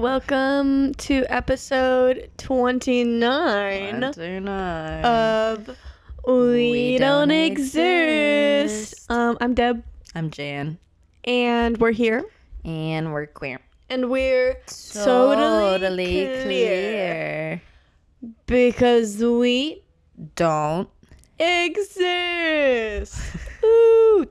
[0.00, 5.04] Welcome to episode 29 29.
[5.04, 5.68] of
[6.26, 6.32] We,
[6.70, 8.92] We Don't, Don't exist.
[8.94, 9.10] Exist.
[9.10, 9.84] Um, I'm Deb,
[10.14, 10.78] I'm Jan.
[11.24, 12.24] and we're here,
[12.64, 13.60] And we're queer.
[13.90, 14.56] and we're
[14.94, 17.60] totally, clear.
[18.46, 19.82] because we
[20.34, 20.88] Don't.
[21.38, 23.20] exist.
[23.64, 24.24] Ooh.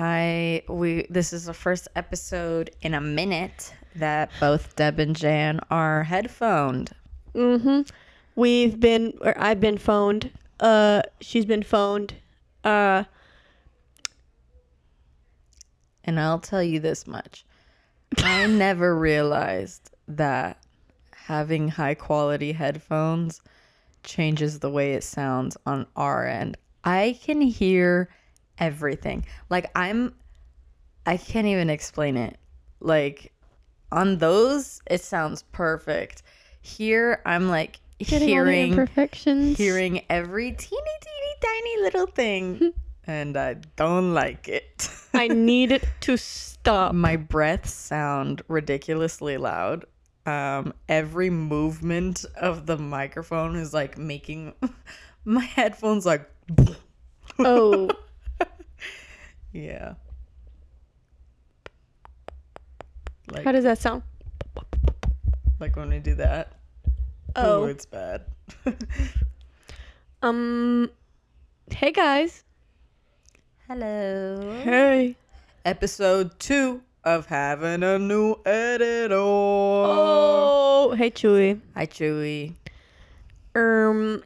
[0.00, 5.58] I we this is the first episode in a minute that both Deb and Jan
[5.70, 6.92] are headphoned.
[7.34, 7.82] Mm-hmm.
[8.36, 10.30] We've been, or I've been phoned.
[10.60, 12.14] Uh, she's been phoned.
[12.62, 13.04] Uh,
[16.08, 17.44] And I'll tell you this much.
[18.16, 20.56] I never realized that
[21.12, 23.42] having high quality headphones
[24.04, 26.56] changes the way it sounds on our end.
[26.82, 28.08] I can hear
[28.60, 29.24] everything.
[29.50, 30.14] Like I'm
[31.06, 32.36] I can't even explain it.
[32.80, 33.32] Like
[33.90, 36.22] on those it sounds perfect.
[36.60, 39.56] Here I'm like getting hearing imperfections.
[39.58, 42.72] hearing every teeny teeny tiny little thing
[43.06, 44.90] and I don't like it.
[45.14, 46.94] I need it to stop.
[46.94, 49.86] my breaths sound ridiculously loud.
[50.26, 54.52] Um, every movement of the microphone is like making
[55.24, 56.28] my headphones like
[57.38, 57.88] Oh,
[59.52, 59.94] yeah.
[63.30, 64.02] Like how does that sound?
[65.60, 66.52] like when we do that.
[67.36, 68.22] Oh, it's bad.
[70.22, 70.90] um,
[71.70, 72.44] hey guys.
[73.68, 74.60] Hello.
[74.62, 75.16] Hey.
[75.64, 79.14] Episode two of having a new editor.
[79.14, 81.60] Oh, hey Chuy.
[81.74, 82.54] Hi Chuy.
[83.54, 84.22] Um,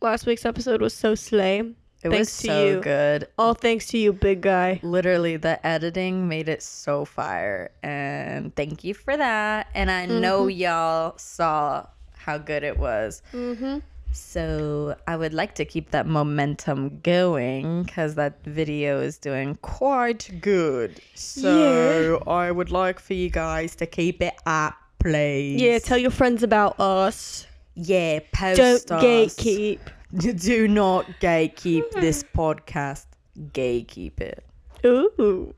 [0.00, 1.74] last week's episode was so slay.
[2.06, 2.80] It Thanks was to so you.
[2.80, 3.28] good.
[3.38, 4.80] All thanks to you, big guy.
[4.82, 10.46] literally the editing made it so fire and thank you for that and i know
[10.46, 11.86] y'all saw
[12.16, 13.78] how good it was Mm-hmm.
[14.12, 20.30] so i would like to keep that momentum going because that video is doing quite
[20.40, 25.98] good so i would like for you guys to keep it up please Yeah, tell
[25.98, 27.46] your friends about us.
[27.74, 29.04] yeah post Don't us.
[29.36, 29.80] gatekeep.
[30.34, 33.06] do not gatekeep this podcast
[33.52, 34.44] gatekeep it
[34.84, 35.54] Ooh,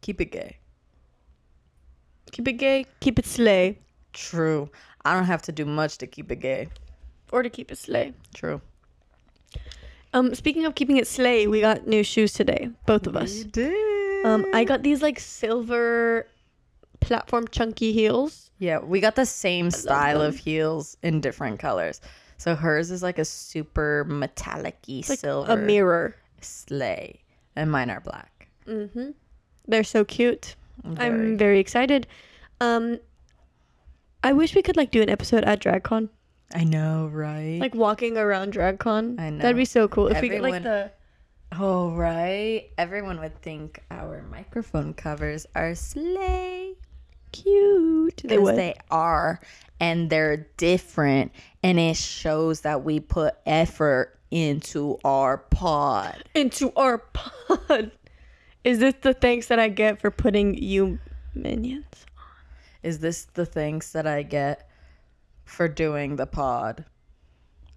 [0.00, 0.58] keep it gay
[2.30, 3.78] keep it gay, keep it slay,
[4.12, 4.68] True.
[5.04, 6.68] I don't have to do much to keep it gay.
[7.32, 8.12] or to keep it slay.
[8.34, 8.60] True.
[10.12, 13.44] Um, speaking of keeping it slay, we got new shoes today, both of us.
[13.44, 14.26] did.
[14.26, 16.26] Um, I got these like silver
[17.00, 18.50] platform chunky heels.
[18.58, 20.28] yeah, we got the same style them.
[20.28, 22.00] of heels in different colors.
[22.38, 26.16] So hers is like a super metallic-y Like silver a mirror.
[26.40, 27.20] sleigh,
[27.56, 28.48] and mine are black.
[28.66, 29.10] Mm-hmm.
[29.66, 30.54] They're so cute.
[30.84, 31.06] Very.
[31.06, 32.06] I'm very excited.
[32.60, 33.00] Um,
[34.22, 36.08] I wish we could like do an episode at DragCon,
[36.54, 37.58] I know, right?
[37.60, 39.18] like walking around DragCon.
[39.20, 39.42] I know.
[39.42, 40.90] That'd be so cool if we get like the.
[41.58, 42.70] oh, right.
[42.78, 46.74] Everyone would think our microphone covers are sleigh.
[47.32, 48.22] Cute.
[48.24, 49.40] They they are
[49.80, 56.98] and they're different and it shows that we put effort into our pod into our
[56.98, 57.90] pod.
[58.64, 60.98] Is this the thanks that I get for putting you
[61.34, 61.86] minions?
[62.18, 62.24] On?
[62.82, 64.68] Is this the thanks that i get
[65.44, 66.84] for doing the pod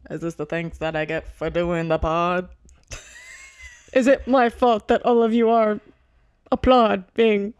[0.09, 2.49] is this the thanks that i get for doing the pod
[3.93, 5.79] Is it my fault that all of you are
[6.51, 7.53] applauding?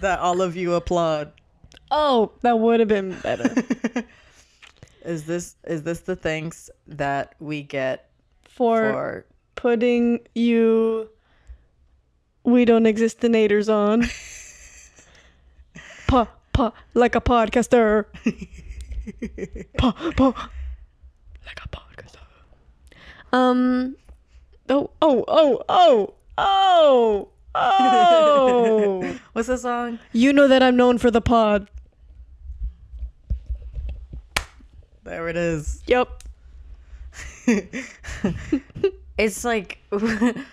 [0.00, 1.32] That all of you applaud
[1.90, 3.52] Oh, that would have been better.
[5.04, 8.10] is this is this the thanks that we get
[8.44, 11.08] For, for putting you
[12.44, 14.04] we don't existinators on.
[16.06, 18.04] pa pa like a podcaster.
[19.78, 20.50] pa pa
[21.44, 22.18] like a podcaster.
[23.32, 23.96] Um
[24.68, 31.10] oh oh oh oh oh oh what's the song You know that I'm known for
[31.10, 31.68] the pod.
[35.04, 36.22] there it is Yep.
[39.18, 40.44] it's like the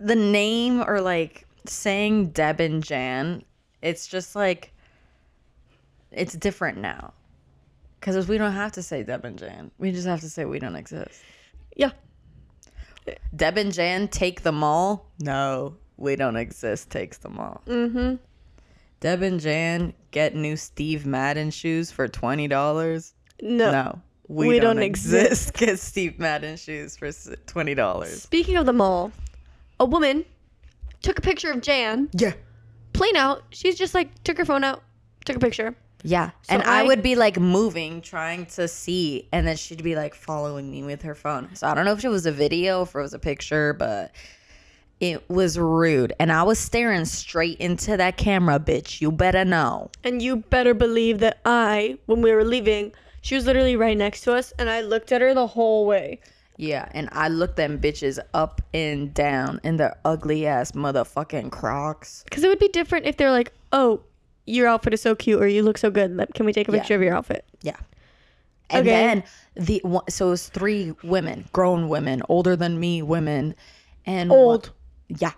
[0.00, 3.44] name or like saying Deb and Jan,
[3.82, 4.72] it's just like
[6.10, 7.12] it's different now.
[8.00, 9.70] Because we don't have to say Deb and Jan.
[9.78, 11.20] We just have to say we don't exist.
[11.76, 11.90] Yeah.
[13.34, 15.06] Deb and Jan take them all.
[15.20, 17.62] No, we don't exist takes them all.
[17.66, 18.16] Mm-hmm.
[19.00, 23.14] Deb and Jan get new Steve Madden shoes for twenty dollars.
[23.40, 23.70] No.
[23.70, 25.54] No, we, We don't, don't exist.
[25.58, 27.10] Get Steve Madden shoes for
[27.46, 28.22] twenty dollars.
[28.22, 29.12] Speaking of the mall,
[29.78, 30.24] a woman
[31.02, 32.32] took a picture of Jan, Yeah.
[32.92, 33.44] plain out.
[33.50, 34.82] She's just like took her phone out,
[35.24, 35.76] took a picture.
[36.02, 36.30] Yeah.
[36.48, 40.14] and I, I- would be like moving, trying to see, and then she'd be like
[40.14, 41.54] following me with her phone.
[41.54, 44.12] So I don't know if it was a video, if it was a picture, but
[45.00, 46.12] it was rude.
[46.18, 49.00] And I was staring straight into that camera, bitch.
[49.00, 49.90] You better know.
[50.04, 54.22] And you better believe that I, when we were leaving, she was literally right next
[54.22, 56.20] to us, and I looked at her the whole way.
[56.56, 56.88] Yeah.
[56.92, 62.24] And I looked them bitches up and down in their ugly ass motherfucking crocs.
[62.24, 64.00] Because it would be different if they're like, oh,
[64.48, 66.16] your outfit is so cute, or you look so good.
[66.34, 66.78] Can we take a Yeah.
[66.78, 67.44] picture of your outfit?
[67.62, 67.76] Yeah.
[68.70, 68.90] And Okay.
[68.90, 69.24] then
[69.54, 73.54] the one- so it was three women, grown women, older than me women,
[74.04, 74.70] and one- Old.
[75.08, 75.32] yeah,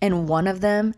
[0.00, 0.94] and one of them,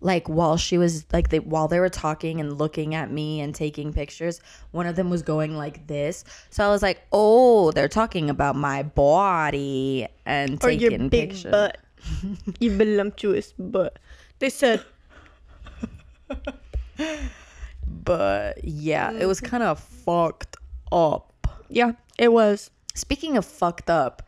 [0.00, 3.54] like while she was like they while they were talking and looking at me and
[3.54, 4.40] taking pictures,
[4.70, 6.24] one of them was going like this.
[6.50, 11.30] So I was like, oh, they're talking about my body and Or taking your big
[11.30, 11.50] pictures.
[11.50, 11.78] butt.
[12.60, 13.98] your voluptuous butt.
[14.38, 14.84] They said,
[18.04, 19.26] But yeah, it Mm-hmm.
[19.28, 20.56] was kind of fucked
[20.92, 21.32] up.
[21.68, 22.70] yeah, it was.
[22.94, 24.22] Speaking of fucked up,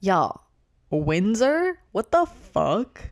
[0.00, 0.42] y'all,
[0.90, 3.10] Windsor, what the fuck?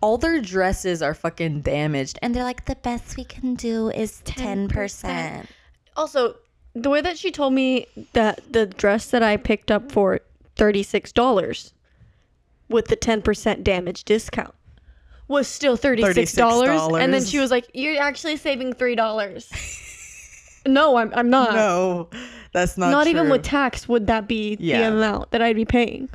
[0.00, 4.22] All their dresses are fucking damaged, and they're like, the best we can do is
[4.26, 5.46] 10%.
[5.96, 6.36] Also,
[6.74, 10.20] the way that she told me that the dress that I picked up for
[10.56, 11.72] $36
[12.68, 14.54] with the 10% damage discount
[15.28, 17.00] was still $36.
[17.00, 20.62] And then she was like, You're actually saving $3.
[20.66, 21.54] no, I'm, I'm not.
[21.54, 22.08] No,
[22.52, 23.32] that's not not even true.
[23.32, 26.08] with tax would that be the amount that I'd be paying.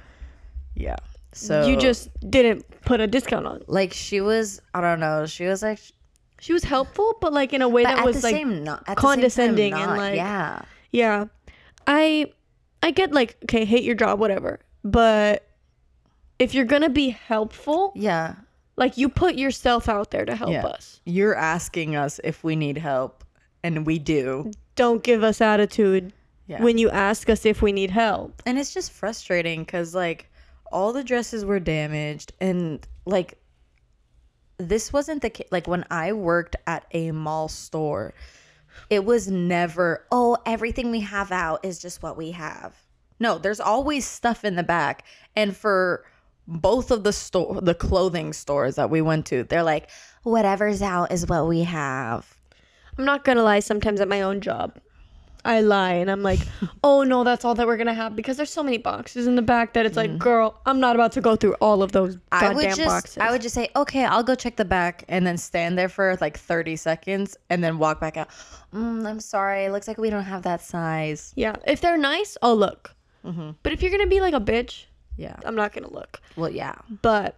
[0.75, 0.95] Yeah.
[1.33, 3.61] So you just didn't put a discount on.
[3.67, 5.79] like she was, I don't know, she was like,
[6.39, 9.89] She was helpful, but like in a way that at was like not condescending time
[9.89, 10.61] and, like- yeah.
[10.91, 11.25] Yeah.
[11.85, 12.31] I
[12.81, 14.59] I get like, okay, hate your job, whatever.
[14.83, 15.45] But
[16.39, 18.35] if you're gonna be helpful, Yeah.
[18.79, 20.65] Like you put yourself out there to help Yeah.
[20.65, 21.01] us.
[21.05, 23.23] You're asking us if we need help,
[23.63, 24.51] and we do.
[24.75, 26.13] Don't give us attitude
[26.47, 26.63] Yeah.
[26.63, 28.41] when you ask us if we need help.
[28.45, 30.31] And it's just frustrating because, like,
[30.71, 32.31] all the dresses were damaged.
[32.39, 33.37] And, like,
[34.57, 35.47] this wasn't the case.
[35.51, 38.13] Like, when I worked at a mall store,
[38.89, 42.75] it was never, oh, everything we have out is just what we have.
[43.19, 45.03] No, there's always stuff in the back.
[45.35, 46.05] And for
[46.49, 49.89] both of the store, the clothing stores that we went to, they're like,
[50.23, 52.35] whatever's out is what we have.
[52.97, 54.79] I'm not gonna lie, sometimes at my own job.
[55.45, 56.39] I lie and I'm like,
[56.83, 59.41] oh no, that's all that we're gonna have because there's so many boxes in the
[59.41, 62.17] back that it's like, girl, I'm not about to go through all of those.
[62.31, 63.17] I would goddamn just boxes.
[63.19, 66.17] I would just say, okay, I'll go check the back and then stand there for
[66.19, 68.29] like 30 seconds and then walk back out.
[68.73, 69.65] Mm, I'm sorry.
[69.65, 71.31] It looks like we don't have that size.
[71.35, 72.95] yeah, if they're nice, I'll look.
[73.25, 73.51] Mm-hmm.
[73.63, 74.85] But if you're gonna be like a bitch,
[75.19, 75.35] Yeah.
[75.45, 76.21] I'm not gonna look.
[76.35, 76.75] Well, yeah.
[77.01, 77.35] But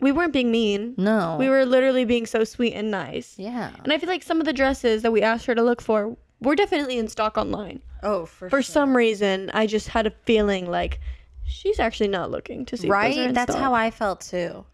[0.00, 0.94] we weren't being mean.
[0.96, 1.36] No.
[1.38, 3.34] We were literally being so sweet and nice.
[3.38, 3.70] Yeah.
[3.84, 6.16] And I feel like some of the dresses that we asked her to look for
[6.40, 7.80] were definitely in stock online.
[8.02, 11.00] Oh, for, For some reason, I just had a feeling like
[11.44, 12.86] she's actually not looking to see.
[12.86, 13.16] If those are right?
[13.18, 13.62] in That's stock.
[13.62, 14.64] how I felt too.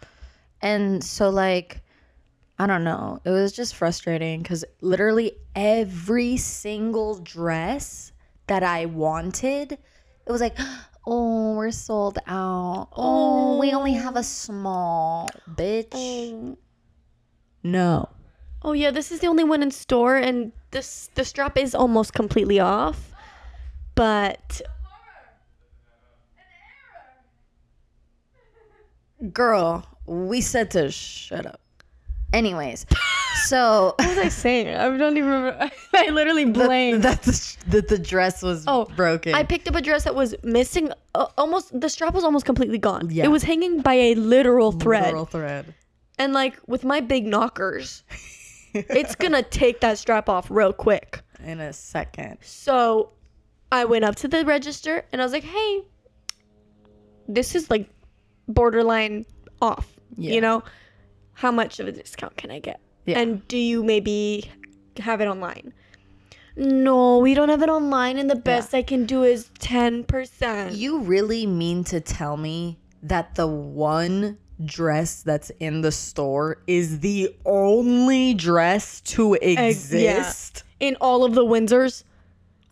[0.60, 1.80] And so, like,
[2.58, 3.20] I don't know.
[3.24, 8.12] It was just frustrating because literally every single dress
[8.46, 10.56] that I wanted, it was like,
[11.06, 12.88] oh, we're sold out.
[12.96, 15.94] Oh, we only have a small, bitch.
[15.94, 16.56] Um,
[17.62, 18.08] No.
[18.62, 22.12] oh yeah, this is the only one in store, and this the strap is almost
[22.14, 23.12] completely off.
[23.94, 24.62] But
[29.32, 31.60] Girl, we said to shut up.
[32.32, 32.86] Anyways,
[33.46, 34.69] so what was I saying?
[34.69, 35.70] I don't even remember.
[35.94, 37.03] I literally blanked.
[37.03, 39.34] that the, that the dress was Oh, broken.
[39.34, 40.91] I picked up a dress that was missing.
[41.15, 43.11] Uh, almost the strap was almost completely gone.
[43.11, 43.25] Yeah.
[43.25, 45.05] It was hanging by a literal thread.
[45.06, 45.75] Literal thread.
[46.19, 48.03] And like with my big knockers,
[48.75, 51.20] it's gonna take that strap off real quick.
[51.44, 52.39] in a second.
[52.43, 53.11] So
[53.70, 55.82] I went up to the register and I was like, hey,
[57.29, 57.89] this is like
[58.49, 59.25] borderline
[59.61, 59.89] off.
[60.17, 60.34] Yeah.
[60.34, 60.63] You know,
[61.32, 62.81] how much of a discount can I get?
[63.06, 63.18] Yeah.
[63.18, 64.50] And do you maybe
[64.98, 65.72] have it online?
[66.54, 70.76] No, we don't have it online, and the best I can do is 10%.
[70.76, 77.00] You really mean to tell me that the one dress that's in the store is
[77.00, 82.04] the only dress to exist In all of the Windsors,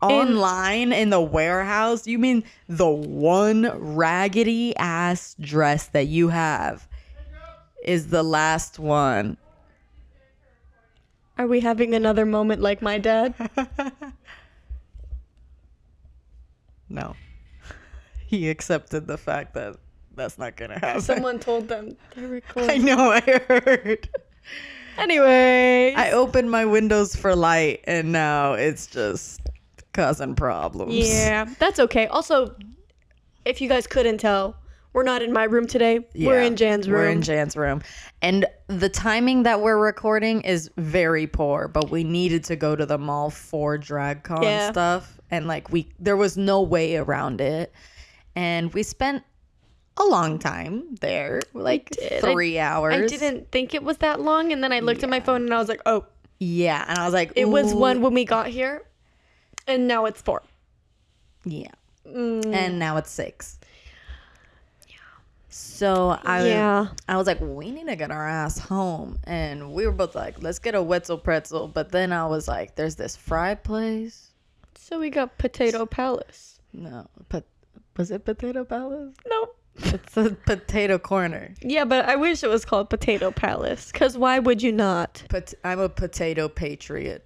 [0.02, 2.06] online in the warehouse?
[2.06, 6.86] You mean the one raggedy ass dress that you have
[7.84, 9.36] is the last one?
[11.40, 13.34] Are we having another moment like my dad?
[16.92, 17.14] No.
[18.26, 19.76] He accepted the fact that
[20.16, 21.00] that's not gonna happen.
[21.00, 23.12] Someone told them they're I know.
[23.12, 24.08] I heard.
[24.98, 29.40] Anyway, I opened my windows for light, and now it's just
[29.92, 30.94] causing problems.
[30.96, 32.08] yeah, that's okay.
[32.08, 32.56] Also,
[33.44, 34.56] if you guys couldn't tell,
[34.92, 36.00] we're not in my room today.
[36.14, 37.00] We're in Jan's room.
[37.00, 37.82] We're in Jan's room.
[38.22, 42.84] And the timing that we're recording is very poor, but we needed to go to
[42.86, 44.70] the mall for DragCon Yeah.
[44.72, 45.20] stuff.
[45.30, 47.72] And like we there was no way around it.
[48.34, 49.22] And we spent
[49.96, 51.40] a long time there.
[51.54, 52.24] Like did.
[52.24, 52.94] I- three hours.
[52.94, 55.52] I didn't think it was that long, and then I looked at my phone and
[55.54, 56.06] I was like, "Oh,
[56.38, 56.84] Yeah.
[56.88, 58.82] And I was like, it was one when we got here,
[59.66, 60.42] and now it's four.
[61.44, 61.68] Yeah.
[62.08, 62.52] Mm.
[62.54, 63.59] And now it's six.
[65.50, 66.88] So I Yeah.
[67.08, 69.18] I was like, we need to get our ass home.
[69.24, 71.68] And we were both like, let's get a Wetzel pretzel.
[71.68, 74.30] But then I was like, there's this fry place.
[74.76, 76.60] So we got Potato Palace.
[76.72, 77.44] No, but
[77.96, 79.14] was it Potato Palace?
[79.28, 79.56] Nope.
[79.82, 81.54] It's a potato corner.
[81.62, 83.90] Yeah, but I wish it was called Potato Palace.
[83.92, 85.22] Cause why would you not?
[85.30, 87.24] But I'm a potato patriot.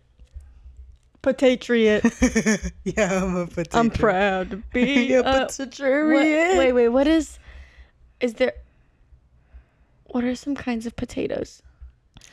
[1.22, 2.04] Patriot.
[2.84, 3.78] yeah, I'm a potato.
[3.78, 6.06] I'm proud to be a a potato.
[6.06, 6.88] What, wait, wait.
[6.88, 7.38] What is?
[8.24, 8.54] Is there?
[10.06, 11.60] What are some kinds of potatoes?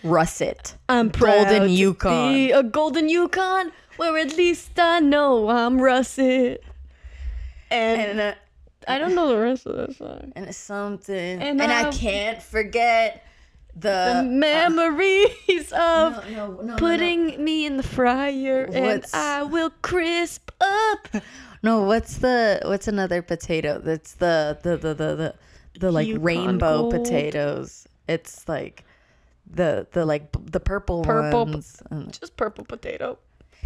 [0.03, 0.75] Russet.
[0.87, 2.33] I'm Golden Yukon.
[2.33, 6.63] be a golden Yukon, where at least I know I'm russet.
[7.69, 8.33] And, And uh,
[8.87, 10.31] I don't know the rest of the song.
[10.35, 11.41] and it's something.
[11.41, 13.25] And And, I I- can't forget
[13.75, 19.71] The the, memories of no, no, no, putting me in the fryer, and I will
[19.81, 21.07] crisp up.
[21.63, 23.77] No, what's the what's another potato?
[23.77, 25.35] That's the the the the the,
[25.79, 26.93] the like Yukon rainbow Gold.
[26.93, 27.87] potatoes.
[28.07, 28.83] It's like
[29.49, 31.81] the the like the purple, Purple ones.
[31.91, 33.17] Oh and, Just purple potato.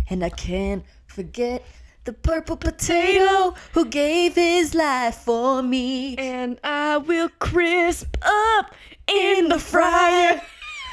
[0.10, 1.64] and I can't forget
[2.06, 6.16] the purple potato who gave his life for me.
[6.18, 8.74] And I will crisp up
[9.08, 10.42] in the fryer.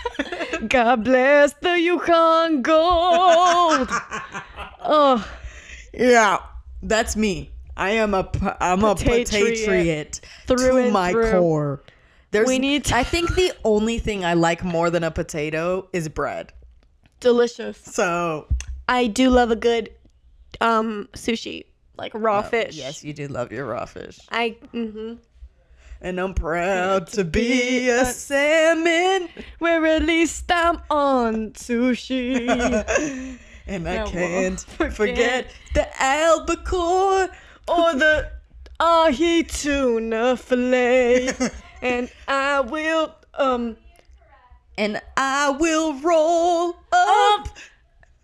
[0.69, 3.89] God bless the Yukon Gold.
[4.81, 5.25] oh,
[5.93, 6.39] Yeah,
[6.83, 7.52] that's me.
[7.77, 8.29] I am a
[8.61, 11.31] I'm a patriot Through to my through.
[11.33, 11.83] core.
[12.31, 15.89] There's, We need to- I think the only thing I like more than a potato
[15.93, 16.53] is bread.
[17.21, 17.79] delicious.
[17.79, 18.47] So
[18.89, 19.91] I do love a good
[20.61, 21.65] um sushi,
[21.97, 22.75] like raw fish.
[22.77, 24.19] Yes, you do love your raw fish.
[24.31, 25.15] I Mm-hmm.
[26.05, 29.29] And I'm proud to be a salmon.
[29.61, 33.39] Where at least I'm on sushi.
[33.65, 34.95] And I won't can't forget.
[34.97, 37.29] forget the albacore.
[37.69, 38.31] or the
[38.81, 41.31] ahi tuna fillet.
[41.83, 43.77] and I will um
[44.79, 47.49] And I will roll up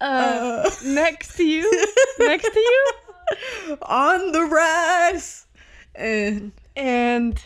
[0.00, 1.70] uh, uh, next to you.
[2.18, 3.78] next to you.
[3.82, 5.46] on the rice.
[5.94, 7.40] And And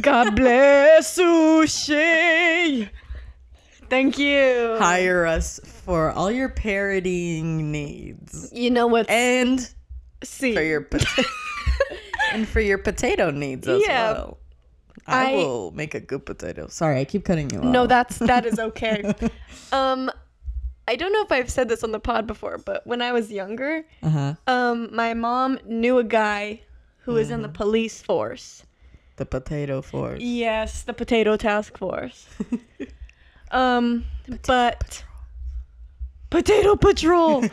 [0.00, 2.88] God bless sushi.
[3.88, 4.76] Thank you.
[4.78, 8.50] hire us for all your parodying needs.
[8.52, 9.08] You know what?
[9.08, 9.68] And
[10.24, 11.28] See, for your potato
[12.32, 14.12] and for your potato needs as Yeah.
[14.12, 14.38] well.
[15.06, 16.66] I, I- will make a good potato.
[16.68, 17.64] Sorry, I keep cutting you off.
[17.64, 19.04] no, that's that is okay.
[19.72, 20.10] um,
[20.88, 23.30] I don't know if I've said this on the pod before, but when I was
[23.30, 24.34] younger, Uh huh.
[24.48, 26.62] um, my mom knew a guy
[27.02, 28.64] who was in the police force.
[29.16, 30.20] The potato force.
[30.20, 32.26] Yes, the potato task force.
[33.50, 34.04] um,
[34.46, 35.04] but
[36.30, 37.44] potato patrol.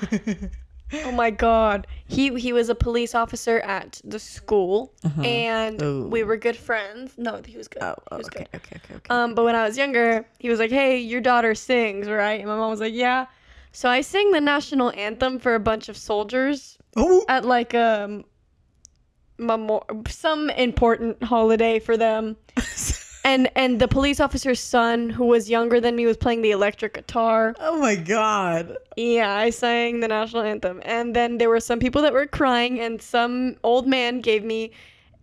[0.94, 6.08] oh my god, he he was a police officer at the school, and Ooh.
[6.08, 7.14] we were good friends.
[7.18, 7.84] No, he was good.
[7.84, 8.60] Oh, oh, was okay, good.
[8.62, 9.10] okay, okay, okay.
[9.10, 12.48] Um, but when I was younger, he was like, "Hey, your daughter sings, right?" And
[12.48, 13.26] my mom was like, "Yeah."
[13.72, 18.24] So I sang the national anthem for a bunch of soldiers oh, at like um
[19.38, 22.38] memor- some important holiday for them.
[23.26, 26.94] And and the police officer's son, who was younger than me, was playing the electric
[26.94, 27.56] guitar.
[27.60, 28.76] oh my god.
[28.98, 30.82] Yeah, I sang the national anthem.
[30.84, 34.72] And then there were some people that were crying, and some old man gave me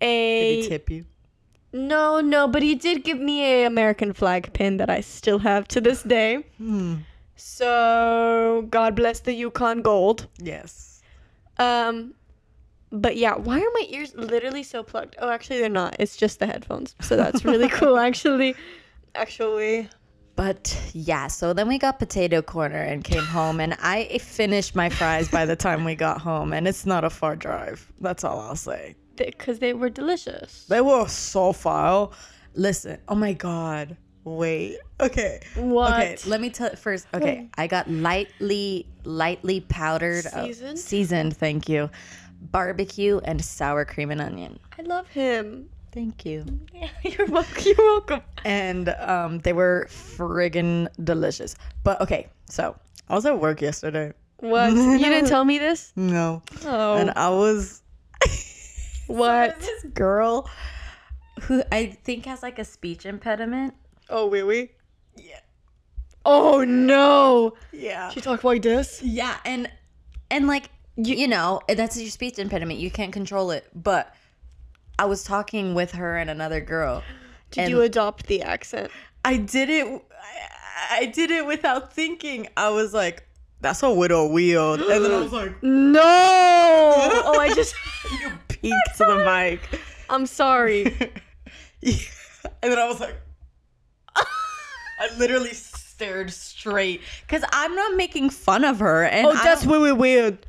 [0.01, 0.57] a.
[0.57, 1.05] Did he tip you?
[1.73, 5.69] no, no, but he did give me a American flag pin that I still have
[5.69, 6.45] to this day.
[6.57, 6.97] Hmm.
[7.37, 10.27] So God bless the Yukon Gold.
[10.39, 11.03] Yes.
[11.59, 12.15] Um,
[12.93, 15.17] but yeah, why are my ears literally so plugged?
[15.21, 15.97] Oh, actually, they're not.
[15.99, 16.95] It's just the headphones.
[17.01, 18.55] So that's really cool, actually.
[19.15, 19.89] Actually,
[20.37, 24.89] But yeah, so then we got potato corner and came home, and I finished my
[24.89, 27.91] fries by the time we got home, and it's not a far drive.
[28.01, 28.95] That's all I'll say.
[29.17, 30.65] because they were delicious.
[30.69, 32.13] They were so foul.
[32.55, 33.97] Listen, oh my god.
[34.25, 34.79] Wait.
[35.01, 35.41] Okay.
[35.57, 35.93] What?
[35.93, 37.07] Okay, let me tell first.
[37.15, 40.79] Okay, I got lightly, lightly powdered, uh, Seasoned?
[40.79, 41.37] seasoned.
[41.37, 41.91] Thank you.
[42.41, 44.59] Barbecue and sour cream and onion.
[44.79, 45.69] I love him.
[45.93, 46.45] Thank you.
[46.73, 47.63] Yeah, you're welcome.
[47.65, 48.23] You're welcome.
[48.45, 51.57] And um, they were friggin' delicious.
[51.83, 52.77] But okay, so
[53.09, 54.13] I was at work yesterday.
[54.37, 54.73] What?
[54.75, 55.93] You didn't tell me this?
[55.97, 56.43] No.
[56.65, 56.97] Oh.
[56.97, 57.83] And I was
[59.07, 59.59] what?
[59.61, 60.49] this girl
[61.43, 63.75] who I think has like a speech impediment.
[64.09, 64.75] Oh, wait, wait.
[65.17, 65.41] Yeah.
[66.25, 67.55] Oh no.
[67.73, 68.11] Yeah.
[68.11, 69.03] She talked like this.
[69.03, 69.71] Yeah, and
[70.31, 72.79] and like you, you know eh, that's your speech impediment.
[72.81, 73.67] You can't control it.
[73.75, 74.15] But
[74.99, 77.03] I was talking with her and another girl.
[77.51, 78.91] Did you adopt the accent?
[79.25, 79.87] I did it.
[79.89, 82.49] I, I did it without thinking.
[82.57, 83.25] I was like,
[83.61, 86.01] "That's a widow weird," and then I was like, No.
[86.05, 87.75] oh, I just.
[88.21, 89.25] "You peeked to the
[89.71, 90.97] mic." I'm sorry.
[91.83, 91.97] Yeah.
[92.63, 93.17] And then I was like,
[94.15, 99.93] I literally stared straight because I'm not making fun of her, and Oh, that's really
[99.93, 100.45] weird.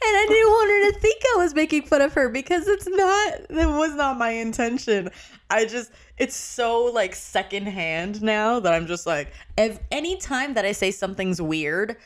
[0.00, 2.86] And I didn't want her to think I was making fun of her because it's
[2.86, 5.10] not, that was not my intention.
[5.50, 10.64] I just, it's so like secondhand now that I'm just like, if any time that
[10.64, 11.96] I say something's weird,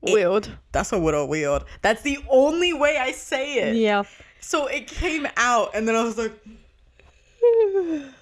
[0.00, 0.48] Weird.
[0.72, 1.62] that's a little weird.
[1.82, 3.76] That's the only way I say it.
[3.76, 4.04] Yeah.
[4.40, 6.32] So it came out, and then I was like,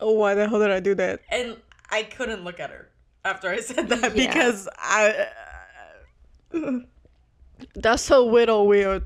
[0.00, 1.20] Oh, why the hell did I do that?
[1.28, 1.56] and
[1.90, 2.88] I couldn't look at her
[3.24, 4.28] after I said that Yeah.
[4.32, 5.26] because I.
[6.54, 6.80] Uh,
[7.74, 9.04] That's so widow weird.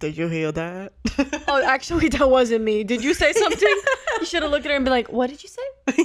[0.00, 0.92] Did you hear that?
[1.46, 2.82] Oh, actually, that wasn't me.
[2.84, 3.76] Did you say something?
[4.20, 6.04] you should have looked at her and be like, "What did you say?"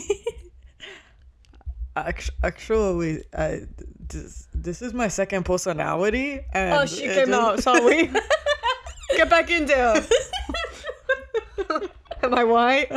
[2.44, 3.62] Actually, I,
[4.08, 6.40] this, this is my second personality.
[6.54, 7.60] And Oh, she came just- out.
[7.64, 8.12] Sorry.
[9.18, 10.06] Get back in there.
[12.22, 12.92] Am I white?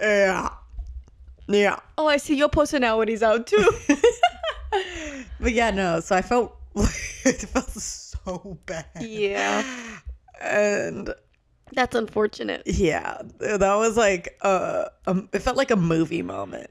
[0.00, 0.50] yeah.
[1.48, 1.78] Yeah.
[1.98, 3.70] Oh, I see your personality's out too.
[5.40, 6.00] But yeah, no.
[6.00, 8.86] So I felt it felt so bad.
[9.00, 9.62] Yeah.
[10.40, 11.14] And
[11.72, 12.62] That's unfortunate.
[12.66, 16.70] yeah, that was like a, um, it felt like a movie moment.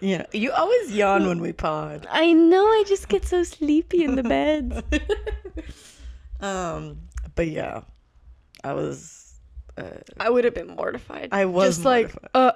[0.00, 2.06] You know, you always yawn when we pod.
[2.10, 2.64] I know.
[2.64, 4.84] I just get so sleepy in the bed.
[6.40, 7.00] Um,
[7.34, 7.80] but yeah,
[8.62, 9.34] I was.
[9.76, 11.30] Uh, I would have been mortified.
[11.32, 12.52] I was just like, uh,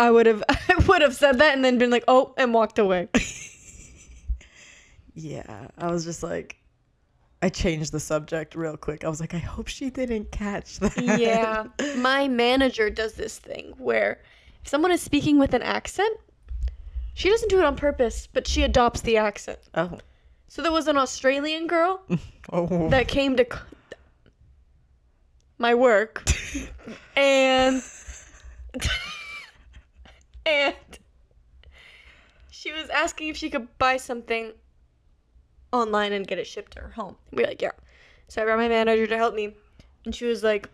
[0.00, 2.78] I would have, I would have said that and then been like, oh, and walked
[2.78, 3.08] away.
[5.12, 6.56] Yeah, I was just like,
[7.42, 9.04] I changed the subject real quick.
[9.04, 10.96] I was like, I hope she didn't catch that.
[11.18, 11.66] yeah.
[11.96, 14.22] My manager does this thing where
[14.62, 16.16] if someone is speaking with an accent,
[17.12, 19.58] she doesn't do it on purpose, but she adopts the accent.
[19.74, 19.98] Oh.
[20.48, 22.00] So there was an Australian girl
[22.50, 22.88] Oh.
[22.88, 23.46] that came to
[25.58, 26.24] my work
[27.16, 27.82] and
[30.50, 30.98] and
[32.50, 34.52] she was asking if she could buy something
[35.72, 37.16] online and get it shipped to her home.
[37.32, 37.70] We are like, yeah.
[38.28, 39.54] So I brought my manager to help me,
[40.04, 40.68] and she was like,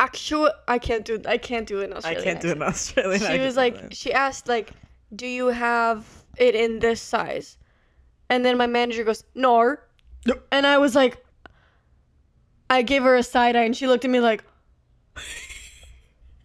[0.00, 1.20] "Actually, I can't do.
[1.26, 3.18] I can't do an I can't do an Australia.
[3.18, 4.72] She was like, she asked like,
[5.14, 6.04] "Do you have
[6.36, 7.56] it in this size?"
[8.28, 9.76] And then my manager goes, "No."
[10.50, 11.24] And I was like,
[12.68, 14.44] I gave her a side eye, and she looked at me like,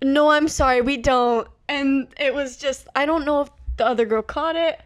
[0.02, 4.06] "No, I'm sorry, we don't." And it was just, I don't know if the other
[4.06, 4.82] girl caught it,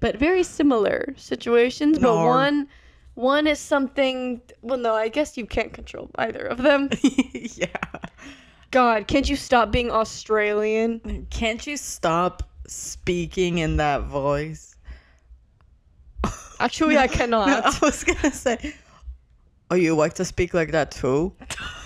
[0.00, 1.98] but very similar situations.
[1.98, 2.68] But one,
[3.14, 4.40] one is something.
[4.62, 6.90] Well, no, I guess you can't control either of them.
[7.32, 7.66] yeah.
[8.70, 11.26] God, can't you stop being Australian?
[11.30, 14.76] Can't you stop speaking in that voice?
[16.60, 17.48] Actually, I cannot.
[17.48, 18.74] No, I was gonna say,
[19.70, 21.32] oh, you like to speak like that too?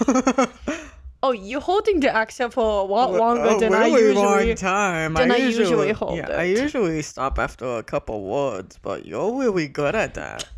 [1.24, 4.46] Oh, you're holding the accent for a lot A longer than I really usually.
[4.46, 5.14] long time.
[5.14, 9.68] than I usually hold yeah, I usually stop after a couple words, but you're really
[9.68, 10.48] good at that.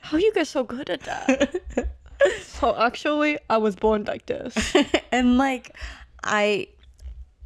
[0.00, 1.54] How you get so good at that?
[2.62, 4.74] oh, actually, I was born like this.
[5.12, 5.76] and like,
[6.24, 6.68] I,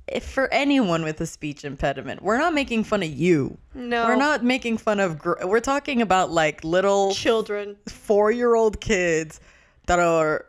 [0.08, 3.58] if for anyone with a speech impediment, we're not making fun of you.
[3.74, 5.18] No, We're not making fun of.
[5.18, 7.76] Gr- we're talking about like little children.
[7.88, 9.38] four-year-old kids
[9.86, 10.46] that are.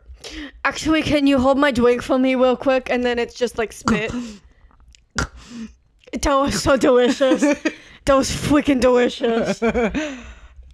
[0.64, 2.88] Actually, can you hold my drink for me real quick?
[2.90, 4.12] And then it's just like spit.
[5.16, 7.40] that was so delicious.
[8.04, 9.58] That was freaking delicious.
[9.60, 10.24] that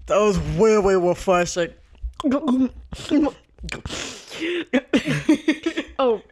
[0.09, 1.73] was really refreshing.
[5.99, 6.23] oh,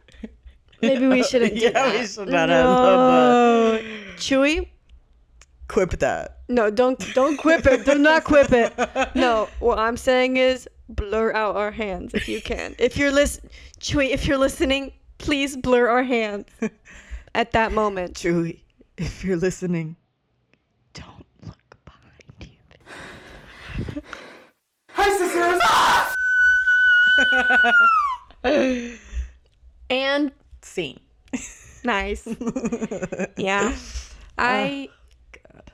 [0.83, 2.01] maybe we shouldn't do Yeah, that.
[2.01, 3.81] we should not have done no.
[4.17, 4.69] Chuy,
[5.69, 6.39] Quip that.
[6.49, 7.85] No, don't don't quip it.
[7.87, 8.73] Do not quip it.
[9.15, 12.75] No, what I'm saying is blur out our hands if you can.
[12.79, 13.41] if you're list
[13.81, 16.47] Chuy, if you're listening, please blur our hands
[17.35, 18.15] at that moment.
[18.15, 18.59] Chuy,
[18.97, 19.97] if you're listening,
[20.95, 22.53] don't look behind
[23.95, 24.03] you.
[24.91, 25.61] Hi sisters.
[25.65, 26.15] Ah!
[29.91, 31.01] and scene.
[31.85, 32.27] Nice.
[33.37, 33.73] yeah.
[33.73, 34.89] Uh, I
[35.33, 35.73] God.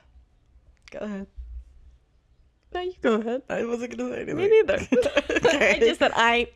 [0.91, 1.27] Go ahead
[2.77, 3.41] no, you go ahead.
[3.49, 4.37] I wasn't gonna say anything.
[4.37, 4.87] Me neither.
[5.47, 5.75] Okay.
[5.75, 6.47] I just said I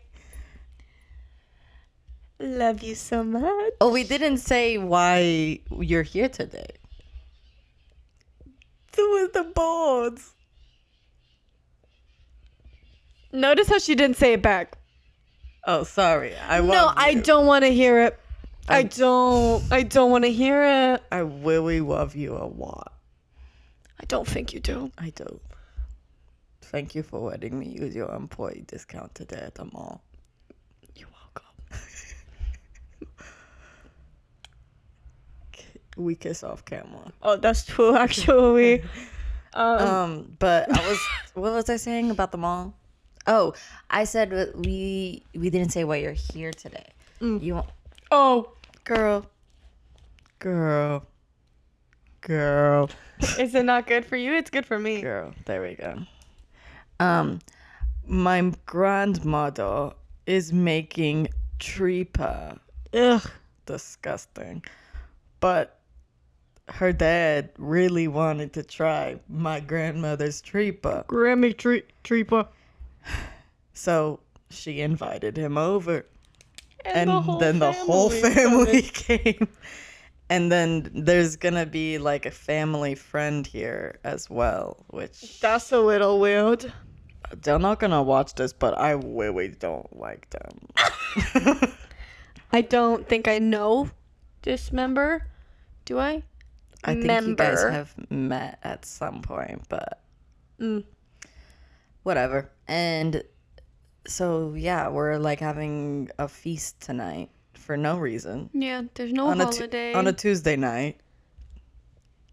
[2.39, 3.73] love you so much.
[3.79, 6.67] Oh, we didn't say why you're here today.
[8.93, 10.34] So with the boards.
[13.31, 14.77] Notice how she didn't say it back.
[15.65, 16.36] Oh, sorry.
[16.49, 18.19] I no, love I don't want to hear it.
[18.67, 19.63] I I- don't.
[19.71, 21.03] I don't want to hear it.
[21.12, 22.93] I really love you a lot.
[23.99, 24.91] I don't think you do.
[24.97, 25.39] I do.
[26.71, 30.01] Thank you for letting me use your employee discount today at the mall.
[30.95, 31.51] You're welcome.
[35.97, 37.12] We kiss off camera.
[37.21, 37.95] Oh, that's true.
[37.97, 38.81] Actually,
[39.53, 40.99] um, Um, but I was
[41.34, 42.73] what was I saying about the mall?
[43.27, 43.53] Oh,
[43.89, 46.88] I said we we didn't say why you're here today.
[47.19, 47.67] You want
[48.10, 48.53] oh,
[48.86, 49.25] girl,
[50.39, 51.05] girl,
[52.21, 52.89] girl,
[53.38, 54.34] is it not good for you?
[54.34, 55.01] It's good for me.
[55.01, 55.34] girl.
[55.45, 55.99] There we go.
[57.01, 57.39] Um,
[58.05, 59.93] my grandmother
[60.27, 62.59] is making tripa.
[62.93, 63.31] Ugh.
[63.65, 64.63] Disgusting,
[65.39, 65.79] but
[66.67, 71.05] her dad really wanted to try my grandmother's tripa.
[71.07, 72.47] Grammy tree treepa.
[73.73, 74.19] So
[74.51, 76.05] she invited him over.
[76.85, 79.47] And, the then the whole family family came.
[80.29, 85.79] And then there's gonna be like a family friend here as well, which That's a
[85.79, 86.71] little weird.
[87.41, 91.71] They're not gonna watch this, but I really don't like them.
[92.51, 93.89] I don't think I know
[94.41, 95.25] this member.
[95.85, 96.23] Do I?
[96.83, 99.99] I think you guys have met at some point, but
[100.59, 100.83] Mm.
[102.03, 102.49] whatever.
[102.67, 103.23] And
[104.07, 108.49] so yeah, we're like having a feast tonight for no reason.
[108.53, 109.93] Yeah, there's no on a Tu- holiday.
[109.93, 110.99] on a Tuesday night.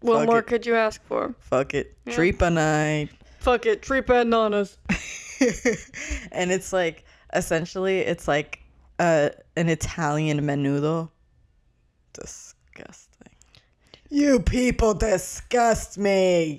[0.01, 0.47] what fuck more it.
[0.47, 1.35] could you ask for?
[1.39, 1.95] Fuck it.
[2.05, 2.49] Yeah.
[2.49, 3.09] Night.
[3.39, 4.77] Fuck it, tripa and nanas.
[6.31, 8.59] and it's like essentially it's like
[8.99, 11.09] uh, an Italian menudo.
[12.13, 13.31] Disgusting.
[14.09, 16.57] You people disgust me.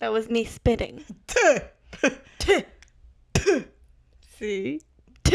[0.00, 1.04] That was me spitting.
[4.38, 4.80] See?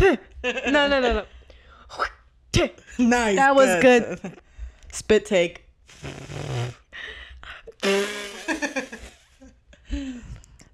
[0.00, 0.16] no,
[0.68, 1.24] no, no, no.
[2.98, 3.36] nice.
[3.36, 4.38] That was good.
[4.92, 5.64] Spit take.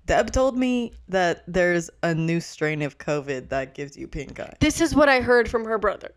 [0.07, 4.55] Deb told me that there's a new strain of COVID that gives you pink eye.
[4.61, 6.13] This is what I heard from her brother.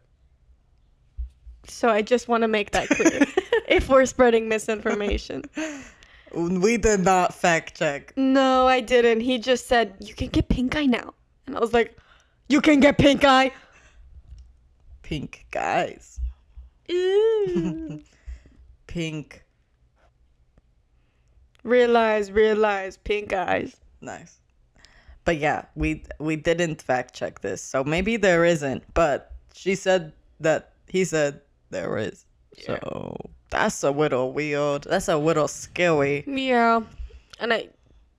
[1.68, 3.26] So I just want to make that clear.
[3.68, 5.44] if we're spreading misinformation.
[6.34, 8.14] We did not fact check.
[8.16, 9.22] No, I didn't.
[9.22, 11.14] He just said, You can get pink eye now.
[11.46, 11.98] And I was like,
[12.50, 13.52] You can get pink eye?
[15.04, 16.20] Pink guys.
[16.92, 18.02] Ew.
[18.88, 19.44] Pink.
[21.64, 23.78] realize, realize, pink eyes.
[24.02, 24.40] Nice.
[25.24, 28.84] But yeah, we we didn't fact check this, so maybe there isn't.
[28.94, 32.26] But she said that he said there is.
[32.58, 33.16] So
[33.50, 34.84] that's a little weird.
[34.84, 36.24] That's a little scary.
[36.28, 36.82] Yeah.
[37.40, 37.70] And I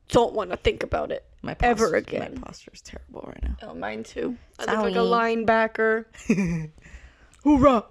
[0.09, 1.25] don't want to think about it.
[1.43, 2.35] My Ever again.
[2.35, 3.71] My posture is terrible right now.
[3.71, 4.37] Oh, mine too.
[4.61, 6.05] I look like a linebacker.
[7.43, 7.85] Hoorah!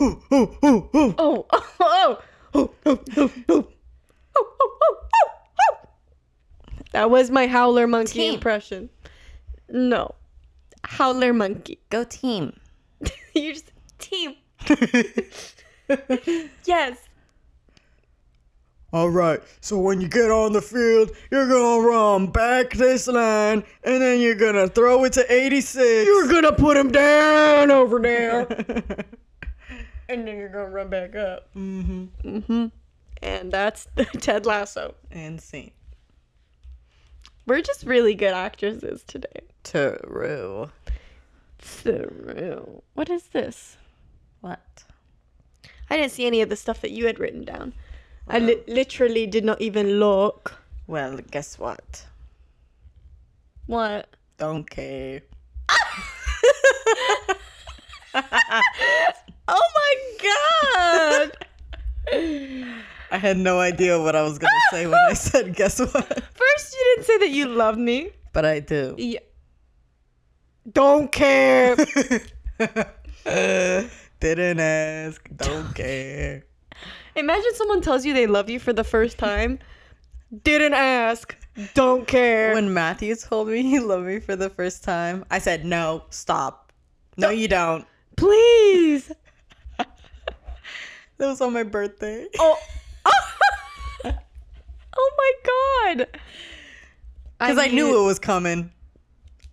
[0.00, 0.84] Oh, oh, oh.
[0.92, 1.46] Oh,
[2.54, 3.68] oh, oh, oh, oh.
[6.92, 8.34] That was my howler monkey Team.
[8.34, 8.88] impression.
[9.68, 10.14] No.
[10.84, 11.78] Howler monkey.
[11.90, 12.58] Go team.
[13.34, 14.34] you just team.
[16.64, 16.96] Yes.
[18.92, 19.42] All right.
[19.60, 24.20] So when you get on the field, you're gonna run back this line, and then
[24.20, 26.06] you're gonna throw it to 86.
[26.06, 28.46] You're gonna put him down over there.
[30.08, 31.48] and then you're gonna run back up.
[31.54, 32.04] mm-hmm.
[32.22, 32.66] Mm-hmm.
[33.22, 34.94] And that's the Ted Lasso.
[35.10, 35.70] And scene.
[37.46, 39.40] We're just really good actresses today.
[39.64, 40.70] True.
[41.60, 43.76] So, what is this?
[44.40, 44.84] What?
[45.90, 47.72] I didn't see any of the stuff that you had written down.
[48.28, 50.58] I li- literally did not even look.
[50.86, 52.06] Well, guess what?
[53.66, 54.08] What?
[54.38, 55.22] Don't care.
[59.48, 61.46] Oh my god!
[63.10, 65.92] I had no idea what I was gonna say when I said guess what.
[65.92, 68.10] First, you didn't say that you love me.
[68.32, 68.94] But I do.
[68.98, 69.20] Yeah.
[70.72, 71.76] Don't care.
[74.20, 75.28] Didn't ask.
[75.36, 76.44] Don't care.
[77.14, 79.58] Imagine someone tells you they love you for the first time,
[80.42, 81.36] Didn't ask.
[81.74, 82.54] Don't care.
[82.54, 86.72] When Matthew told me he loved me for the first time, I said, no, stop.
[87.16, 87.86] No, you don't.
[88.16, 89.12] Please.
[91.18, 92.26] That was on my birthday.
[92.38, 92.58] Oh.
[94.04, 96.06] oh my god.
[97.38, 98.70] Because I, knew it was coming.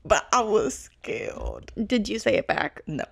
[0.06, 1.72] But I was scared.
[1.86, 2.82] Did you say it back?
[2.88, 3.04] No.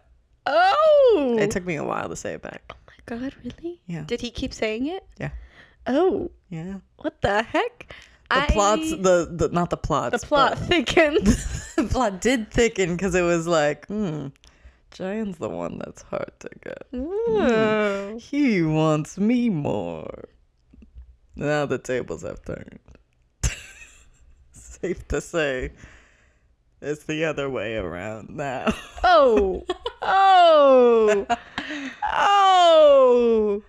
[0.46, 1.36] Oh.
[1.40, 2.64] It took me a while to say it back.
[2.72, 3.82] oh my god, really?
[3.86, 4.04] Yeah.
[4.08, 5.06] Did he keep saying it?
[5.20, 5.30] Yeah.
[5.86, 6.80] Oh, Yeah.
[6.98, 7.94] what the heck?
[8.32, 10.22] The plots, the, the not the plots.
[10.22, 11.26] the plot thickened.
[11.76, 14.28] the plot did thicken because it was like, hmm,
[14.92, 18.22] Giant's the one that's hard to get.
[18.22, 20.26] He wants me more.
[21.36, 22.80] Now the tables have turned.
[24.52, 25.72] Safe to say,
[26.82, 28.74] it's the other way around now.
[29.04, 29.64] Oh.
[30.02, 31.26] Oh.
[32.04, 33.62] Oh.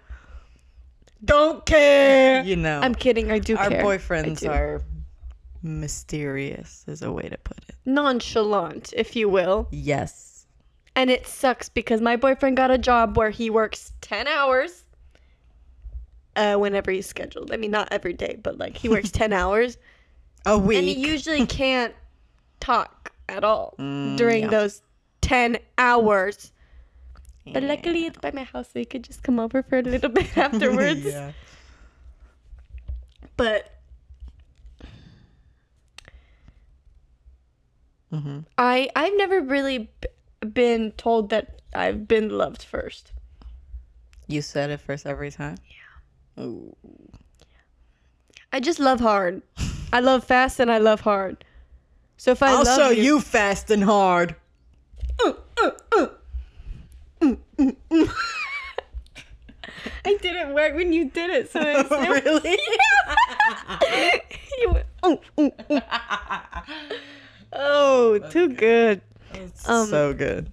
[1.25, 2.43] Don't care.
[2.45, 3.31] you know, I'm kidding.
[3.33, 3.83] I do our care.
[3.83, 4.49] Boyfriends do.
[4.49, 4.81] are
[5.63, 7.75] mysterious, is a way to put it.
[7.85, 9.67] nonchalant, if you will.
[9.73, 10.30] Yes.
[11.01, 14.85] And it sucks because my boyfriend got a job where he works 10 hours
[16.37, 17.51] uh, whenever he's scheduled.
[17.53, 19.79] I mean, not every day, but like he works 10 hours.
[20.45, 20.77] A week.
[20.77, 21.95] And he usually can't
[22.61, 24.49] talk at all Mm, during yeah.
[24.49, 24.83] those
[25.23, 26.53] 10 hours.
[27.51, 30.11] But luckily, it's by my house, so he could just come over for a little
[30.11, 31.01] bit afterwards.
[31.07, 31.33] yeah.
[33.39, 33.73] But
[38.11, 39.91] hmm I I've never really
[40.41, 43.13] been told that I've been loved first.
[44.27, 45.57] You said it first every time?
[45.69, 46.45] Yeah.
[46.45, 46.77] Ooh.
[48.53, 49.43] I just love hard.
[49.93, 51.45] I love fast and I love hard.
[52.17, 54.35] So if I show you, you fast and hard.
[60.05, 61.91] I didn't work when you did it, so it's,
[62.25, 62.59] really?
[64.61, 65.81] you went, "Oh, oh, oh."
[67.53, 69.01] Oh, too good.
[69.67, 70.51] Um, so good.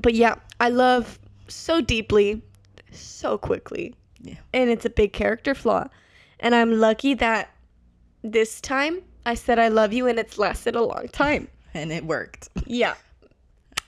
[0.00, 2.42] But yeah, I love so deeply,
[2.90, 3.94] so quickly.
[4.20, 4.34] Yeah.
[4.52, 5.88] And it's a big character flaw.
[6.40, 7.50] And I'm lucky that
[8.22, 11.48] this time I said I love you and it's lasted a long time.
[11.74, 12.48] And it worked.
[12.66, 12.94] Yeah.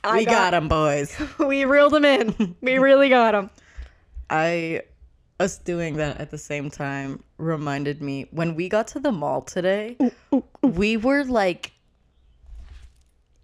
[0.12, 1.18] we got him, boys.
[1.38, 2.55] We reeled him in.
[2.61, 3.51] We really got him.
[4.29, 4.83] I
[5.40, 9.40] us doing that at the same time reminded me when we got to the mall
[9.40, 9.96] today,
[10.62, 11.73] we were like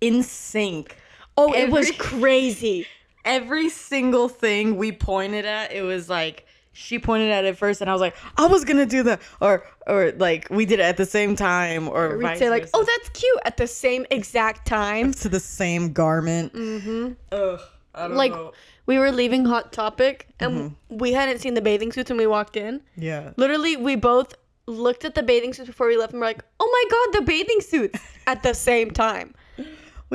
[0.00, 0.96] in sync.
[1.36, 2.86] Oh, it was crazy.
[3.24, 7.88] Every single thing we pointed at, it was like she pointed at it first and
[7.90, 10.96] I was like, I was gonna do that or or like we did it at
[10.96, 12.70] the same time or We'd say like, versa.
[12.74, 15.12] "Oh, that's cute" at the same exact time.
[15.14, 16.52] to the same garment.
[16.52, 17.12] Mm-hmm.
[17.32, 17.60] Ugh,
[17.94, 18.52] I don't Like know.
[18.86, 22.56] we were leaving Hot Topic and we hadn't seen the bathing suits when we walked
[22.56, 22.80] in.
[22.96, 23.30] Yeah.
[23.36, 24.34] Literally, we both
[24.66, 27.26] looked at the bathing suits before we left and we're like, "Oh my god, the
[27.26, 29.34] bathing suits!" at the same time.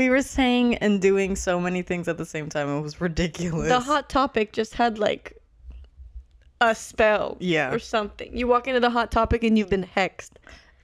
[0.01, 2.67] We were saying and doing so many things at the same time.
[2.75, 3.67] It was ridiculous.
[3.69, 5.37] The Hot Topic just had like
[6.59, 7.71] a spell, Yeah.
[7.71, 8.35] or something.
[8.35, 10.31] You walk into the Hot Topic and you've been hexed.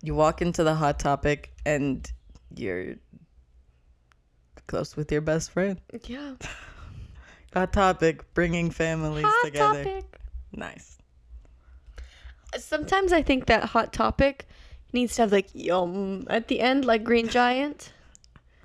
[0.04, 2.08] you walk into the hot topic and
[2.56, 2.98] you're
[4.68, 5.82] close with your best friend.
[6.06, 6.36] Yeah.
[7.56, 9.84] Hot topic, bringing families Hot together.
[9.84, 10.20] Topic.
[10.52, 11.00] Nice.
[12.60, 14.48] Sometimes I think that Hot Topic
[14.94, 17.92] needs to have like yum at the end, like Green Giant.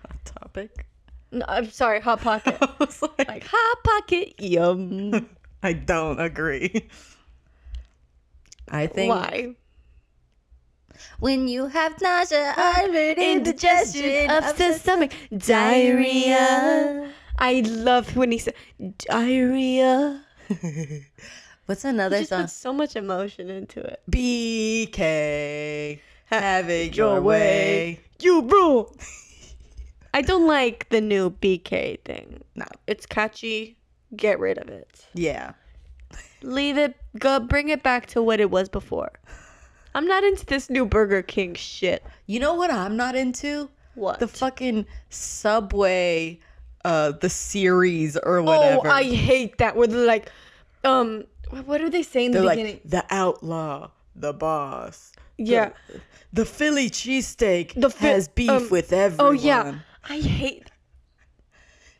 [0.03, 0.87] Hot topic.
[1.31, 2.59] No, I'm sorry, Hot Pocket.
[2.61, 5.29] I was like, like Hot Pocket, yum.
[5.63, 6.89] I don't agree.
[8.69, 9.55] I think Why?
[11.21, 17.13] when you have nausea, I'm an Indigestion of the stomach, diarrhea.
[17.39, 18.55] I love when he said
[18.99, 20.23] diarrhea.
[21.67, 22.43] What's He another just song?
[22.43, 24.03] puts so much emotion into it.
[24.11, 28.01] BK, have it your way.
[28.21, 28.93] You bro.
[30.15, 32.43] I don't like the new BK thing.
[32.55, 32.67] No.
[32.87, 33.77] It's catchy.
[34.15, 35.07] Get rid of it.
[35.15, 35.53] Yeah.
[36.43, 36.97] Leave it.
[37.19, 37.41] Go.
[37.41, 39.11] Bring it back to what it was before.
[39.95, 42.05] I'm not into this new Burger King shit.
[42.27, 43.71] You know what I'm not into?
[43.95, 44.21] What?
[44.21, 46.41] The fucking Subway,
[46.85, 48.87] uh, the series or whatever.
[48.89, 49.77] Oh, I hate that.
[49.77, 50.31] Where they're like,
[50.85, 51.25] um,
[51.65, 52.81] what do they say in the They're beginning?
[52.85, 55.13] like the outlaw, the boss.
[55.39, 55.71] Yeah.
[56.33, 59.27] The, Philly cheesesteak The Phi- has beef um, with everyone.
[59.27, 59.75] oh yeah,
[60.09, 60.71] I hate.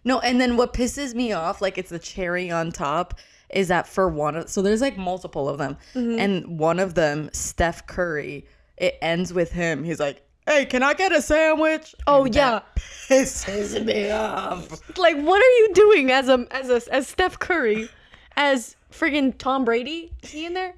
[0.05, 3.15] No, and then what pisses me off, like it's the cherry on top,
[3.51, 6.19] is that for one of so there's like multiple of them, Mm-hmm.
[6.19, 9.85] and one of them, Steph Curry, it ends with him.
[9.85, 12.77] He's like, "Hey, can I get a sandwich?" Oh And yeah, that
[13.09, 14.69] pisses me off.
[14.99, 17.89] like what are you doing as a as a as Steph Curry,
[18.37, 20.11] as friggin' Tom Brady?
[20.25, 20.75] Is he in there?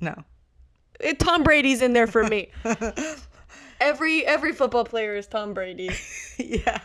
[0.00, 0.14] No,
[0.98, 2.48] It, Tom Brady's in there for me.
[3.84, 5.90] every every football player is Tom Brady.
[6.38, 6.80] yeah.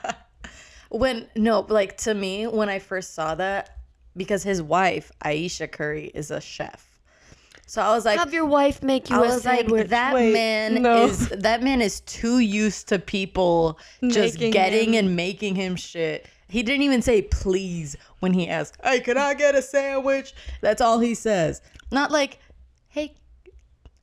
[0.89, 3.77] When no, like to me, when I first saw that,
[4.17, 6.99] because his wife Ayesha Curry is a chef,
[7.67, 9.89] so I was like, Have your wife make you I a was like, sandwich.
[9.89, 11.05] that Wait, man no.
[11.05, 15.75] is that man is too used to people just Making getting him- and making him
[15.75, 16.27] shit.
[16.47, 20.81] He didn't even say please when he asked, "Hey, can I get a sandwich?" That's
[20.81, 21.61] all he says.
[21.91, 22.39] Not like,
[22.87, 23.13] "Hey,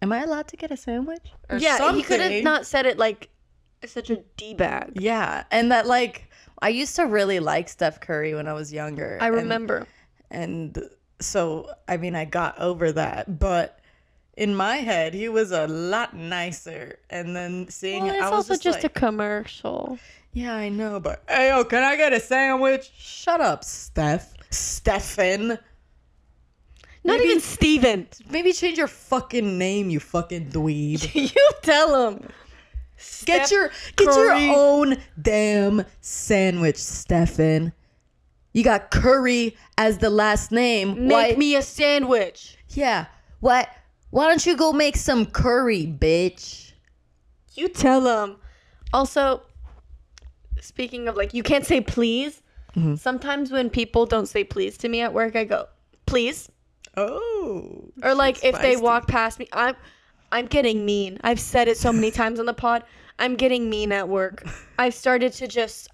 [0.03, 2.99] am I allowed to get a sandwich?" Or yeah, he could have not said it
[2.99, 3.29] like
[3.85, 4.93] such a d bag.
[5.01, 6.31] Yeah, and that like
[6.61, 9.19] I used to really like Steph Curry when I was younger.
[9.21, 9.87] I remember.
[10.31, 10.79] and
[11.21, 13.79] so I mean I got over that, but
[14.37, 16.99] in my head he was a lot nicer.
[17.11, 19.99] And then seeing Well, it, it's I was also just, just like, a commercial.
[20.33, 22.91] yeah, I know, but hey yo, can I get a sandwich?
[22.99, 24.35] Shut up, Steph.
[24.51, 25.59] Stefan.
[27.07, 28.07] Not Maybe- even Steven.
[28.31, 31.15] Maybe change your fucking name, you fucking dweeb.
[31.35, 32.29] you tell him.
[33.27, 37.73] Get your get your own damn sandwich, Stefan.
[38.55, 41.07] You got curry as the last name.
[41.07, 42.57] Make Why- me a sandwich.
[42.71, 43.07] Yeah.
[43.41, 43.69] What?
[44.11, 46.73] Why don't you go make some curry, bitch?
[47.55, 48.37] You tell him.
[48.93, 49.43] Also,
[50.61, 52.43] speaking of like, you can't say please.
[52.75, 52.95] Mm-hmm.
[52.97, 55.67] Sometimes when people don't say please to me at work, I go,
[56.07, 56.51] please.
[56.97, 57.91] Oh.
[58.03, 59.77] Or like if they walk past me, I'm
[60.33, 61.19] I'm getting mean.
[61.23, 62.85] I've said it so many times on the pod.
[63.19, 64.47] I'm getting mean at work.
[64.79, 65.89] I've started to just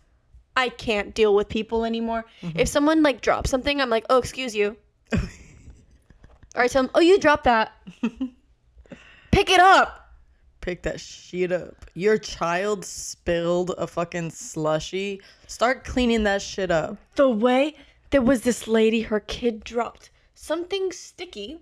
[0.56, 2.24] I can't deal with people anymore.
[2.42, 2.58] Mm-hmm.
[2.58, 4.76] If someone like drops something, I'm like, "Oh, excuse you."
[5.12, 7.72] or I tell them, "Oh, you dropped that."
[9.32, 10.14] Pick it up.
[10.60, 11.86] Pick that shit up.
[11.94, 15.20] Your child spilled a fucking slushy.
[15.48, 16.98] Start cleaning that shit up.
[17.16, 17.74] The way
[18.10, 20.10] there was this lady, her kid dropped
[20.42, 21.60] something sticky.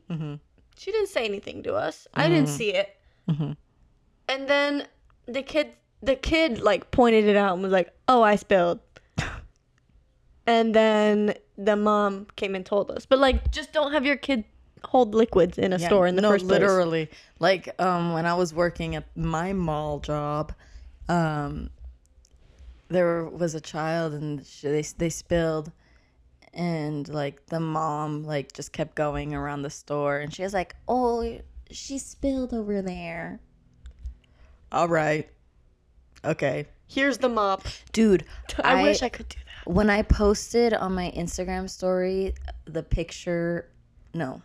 [0.77, 2.09] She didn't say anything to us.
[2.15, 2.97] I didn't see it.
[3.29, 4.87] And then
[5.27, 5.69] the kid,
[6.03, 8.81] the kid like pointed it out and was like, "Oh, I spilled."
[10.47, 13.05] and then the mom came and told us.
[13.07, 14.45] But like, just don't have your kid
[14.85, 16.61] hold liquids in a Yeah, store in the no, first place.
[16.61, 17.11] literally.
[17.39, 20.53] Like um, when I was working at my mall job,
[21.09, 21.69] um,
[22.89, 25.71] there was a child and she, they they spilled,
[26.53, 30.77] and like the mom like just kept going around the store, and she was like,
[30.89, 31.39] "Oh,
[31.71, 33.41] she spilled over there."
[34.73, 35.29] All right,
[36.25, 37.63] okay, Here's the mop.
[37.93, 38.25] dude.
[38.63, 39.73] I, wish I could do that.
[39.73, 42.35] when I posted on my Instagram story
[42.65, 43.69] the picture,
[44.15, 44.43] no.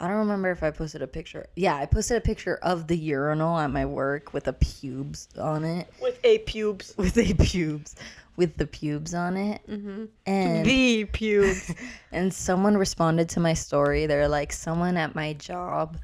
[0.00, 1.46] I don't remember if I posted a picture.
[1.56, 5.62] Yeah, I posted a picture of the urinal at my work with the pubes on
[5.62, 5.92] it.
[6.00, 6.94] With a pubes.
[6.96, 7.96] With a pubes.
[8.36, 9.60] With the pubes on it.
[9.68, 10.06] Mm-hmm.
[10.24, 11.74] And The pubes.
[12.12, 14.06] and someone responded to my story.
[14.06, 15.98] They're like, someone at my job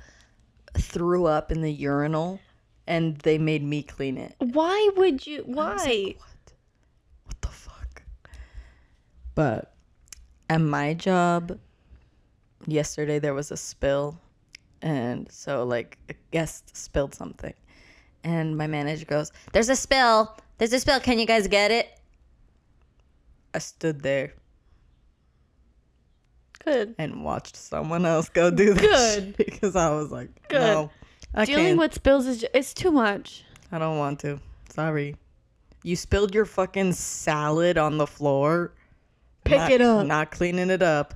[0.74, 2.38] threw up in the urinal
[2.87, 4.35] and they made me clean it.
[4.38, 5.42] Why would you?
[5.46, 6.16] Why?
[7.24, 8.02] what the fuck?
[9.35, 9.74] But
[10.50, 11.59] at my job,
[12.66, 14.20] yesterday there was a spill,
[14.83, 17.55] and so like a guest spilled something,
[18.24, 20.37] and my manager goes, "There's a spill.
[20.59, 21.00] There's a spill.
[21.00, 21.98] Can you guys get it?"
[23.55, 24.35] I stood there
[26.62, 26.94] Good.
[26.98, 29.37] and watched someone else go do this Good.
[29.38, 30.61] because I was like, Good.
[30.61, 30.90] "No,
[31.35, 31.79] I Dealing can't.
[31.79, 33.44] with spills is it's too much.
[33.72, 34.40] I don't want to.
[34.68, 35.16] Sorry."
[35.83, 38.72] You spilled your fucking salad on the floor.
[39.44, 40.07] Pick not, it up.
[40.07, 41.14] Not cleaning it up.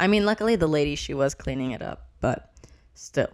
[0.00, 2.52] I mean, luckily the lady she was cleaning it up, but
[2.94, 3.28] still,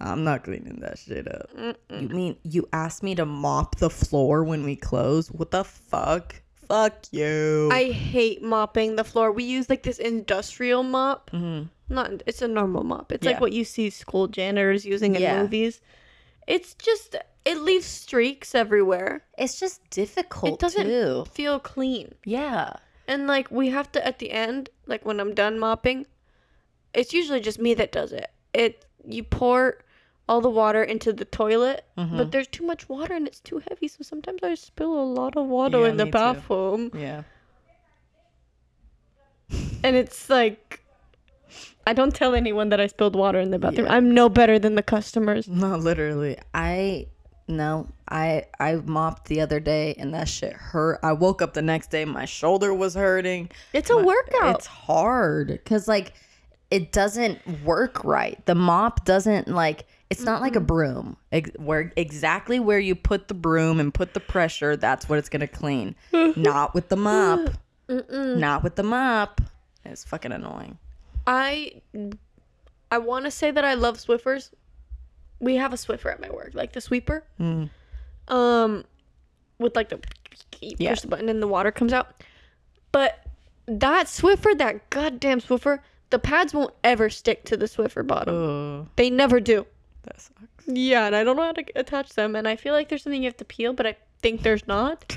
[0.00, 1.48] I'm not cleaning that shit up.
[1.90, 5.30] You mean you asked me to mop the floor when we close?
[5.30, 6.42] What the fuck?
[6.68, 7.68] Fuck you.
[7.72, 9.30] I hate mopping the floor.
[9.30, 11.30] We use like this industrial mop.
[11.30, 11.68] Mhm.
[11.88, 13.12] Not it's a normal mop.
[13.12, 13.32] It's Yeah.
[13.32, 15.42] like what you see school janitors using in Yeah.
[15.42, 15.80] movies.
[16.46, 19.22] It's just it leaves streaks everywhere.
[19.36, 21.24] It's just difficult It doesn't too.
[21.30, 22.14] feel clean.
[22.24, 22.72] Yeah.
[23.06, 26.06] And like we have to at the end, like when I'm done mopping,
[26.94, 28.30] it's usually just me that does it.
[28.52, 29.78] It you pour
[30.28, 32.16] all the water into the toilet, Mm-hmm.
[32.16, 35.36] but there's too much water and it's too heavy, so sometimes I spill a lot
[35.36, 36.18] of water Yeah, in the me too.
[36.18, 36.90] bathroom.
[36.94, 37.22] Yeah.
[39.82, 40.80] And it's like
[41.86, 43.86] I don't tell anyone that I spilled water in the bathroom.
[43.86, 43.94] Yeah.
[43.94, 45.46] I'm no better than the customers.
[45.64, 46.38] No, literally.
[46.54, 47.06] I
[47.48, 47.88] no.
[48.08, 51.00] I I mopped the other day and that shit hurt.
[51.02, 53.50] I woke up the next day, my shoulder was hurting.
[53.72, 54.56] It's a workout.
[54.56, 56.12] It's hard because like
[56.70, 58.44] it doesn't work right.
[58.46, 59.86] The mop doesn't like.
[60.10, 61.16] It's not like a broom.
[61.32, 65.28] Ex- where exactly where you put the broom and put the pressure, that's what it's
[65.28, 65.94] gonna clean.
[66.36, 67.50] not with the mop.
[67.88, 69.40] Not with the mop.
[69.84, 70.78] It's fucking annoying.
[71.26, 71.80] I
[72.90, 74.50] I want to say that I love Swiffers.
[75.44, 77.24] We have a Swiffer at my work, like the sweeper.
[77.40, 77.68] Mm.
[78.28, 78.84] Um,
[79.58, 80.00] with like the
[80.60, 80.90] you Yeah.
[80.90, 82.22] push the button and the water comes out.
[82.92, 83.20] But
[83.66, 85.80] that Swiffer, that goddamn Swiffer,
[86.10, 88.34] the pads won't ever stick to the Swiffer bottom.
[88.34, 89.66] Oh, They never do.
[90.04, 90.66] that sucks.
[90.66, 93.22] Yeah, and I don't know how to attach them, and I feel like there's something
[93.22, 95.16] you have to peel, but I think there's not.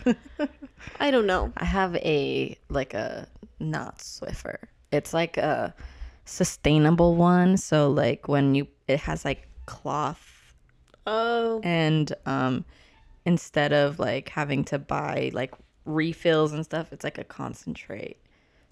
[1.00, 1.54] I don't know.
[1.56, 3.28] I have a like a
[3.60, 4.58] not Swiffer.
[4.92, 5.74] It's like a
[6.26, 7.56] sustainable one.
[7.58, 10.34] So like when you it has like cloth
[11.06, 12.66] Oh, and um
[13.26, 15.54] instead of like having to buy like
[15.86, 18.18] refills and stuff, it's like a concentrate.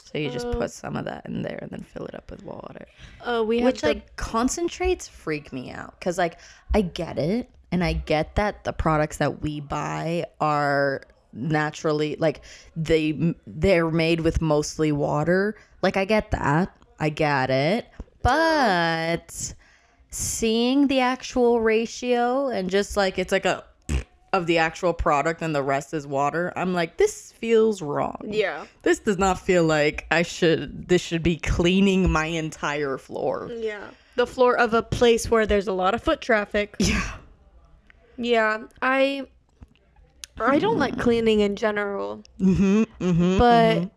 [0.04, 0.54] So you just Oh.
[0.54, 2.86] put some of that in there and then fill it up with water.
[3.26, 6.40] oh, we have Which the- like concentrates freak me out cuz like
[6.74, 11.02] I get it and I get that the products that we buy are
[11.34, 12.42] naturally like
[12.76, 15.56] they they're made with mostly water.
[15.82, 16.76] Like I get that.
[17.00, 17.88] I get it.
[18.22, 19.54] But
[20.16, 23.64] seeing the actual ratio and just like it's like a
[24.32, 28.20] of the actual product and the rest is water, I'm like this feels wrong.
[28.26, 33.50] yeah, This does not feel like I should this should be cleaning my entire floor.
[33.54, 36.76] yeah, the floor of a place where there's a lot of foot traffic.
[36.80, 37.12] Yeah.
[38.18, 39.26] Yeah, I
[40.40, 42.84] I don't like cleaning in general, Mm-hmm.
[43.02, 43.38] Mm-hmm.
[43.38, 43.90] but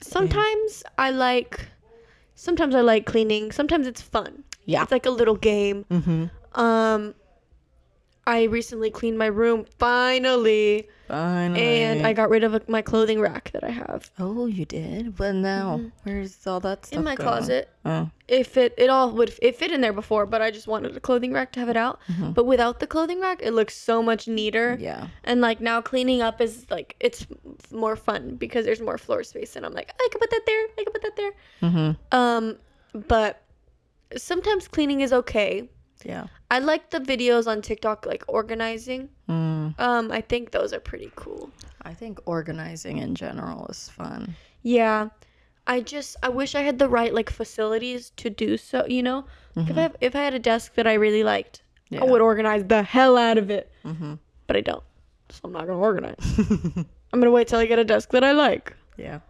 [0.00, 1.68] sometimes I like
[2.34, 3.52] sometimes I like cleaning.
[3.52, 4.43] Sometimes it's fun.
[4.64, 4.82] Yeah.
[4.82, 5.84] It's like a little game.
[5.90, 6.60] Mm-hmm.
[6.60, 7.14] Um
[8.26, 11.60] I recently cleaned my room finally Finally.
[11.60, 15.14] and I got rid of a, my clothing rack that I have Oh, you did?
[15.14, 17.28] But now, where's all that stuff in my going?
[17.28, 17.68] closet.
[17.84, 18.08] Oh.
[18.26, 21.00] It fit it all would it fit in there before, but I just wanted a
[21.00, 22.00] clothing rack to have it out.
[22.32, 24.78] But without the clothing rack, it looks so much neater.
[24.80, 25.08] Yeah.
[25.24, 27.26] And like now cleaning up is like it's
[27.70, 30.66] more fun because there's more floor space and I'm like, I can put that there.
[30.78, 31.32] I can put that there.
[31.62, 32.16] Mm-hmm.
[32.16, 32.56] Um
[33.06, 33.42] but
[34.16, 35.68] sometimes cleaning is okay.
[36.04, 36.26] Yeah.
[36.50, 39.08] I like the videos on TikTok like organizing.
[39.28, 39.78] Mm.
[39.78, 41.50] Um I think those are pretty cool.
[41.82, 44.34] I think organizing in general is fun.
[44.62, 45.08] Yeah.
[45.66, 49.24] I just I wish I had the right like facilities to do so, you know?
[49.56, 52.02] Like if I have, if I had a desk that I really liked, Yeah.
[52.02, 53.70] I would organize the hell out of it.
[53.84, 54.14] Mm-hmm.
[54.46, 54.82] But I don't.
[55.30, 56.18] So I'm not going to organize.
[57.12, 58.74] I'm going to wait till I get a desk that I like.
[58.98, 59.20] Yeah.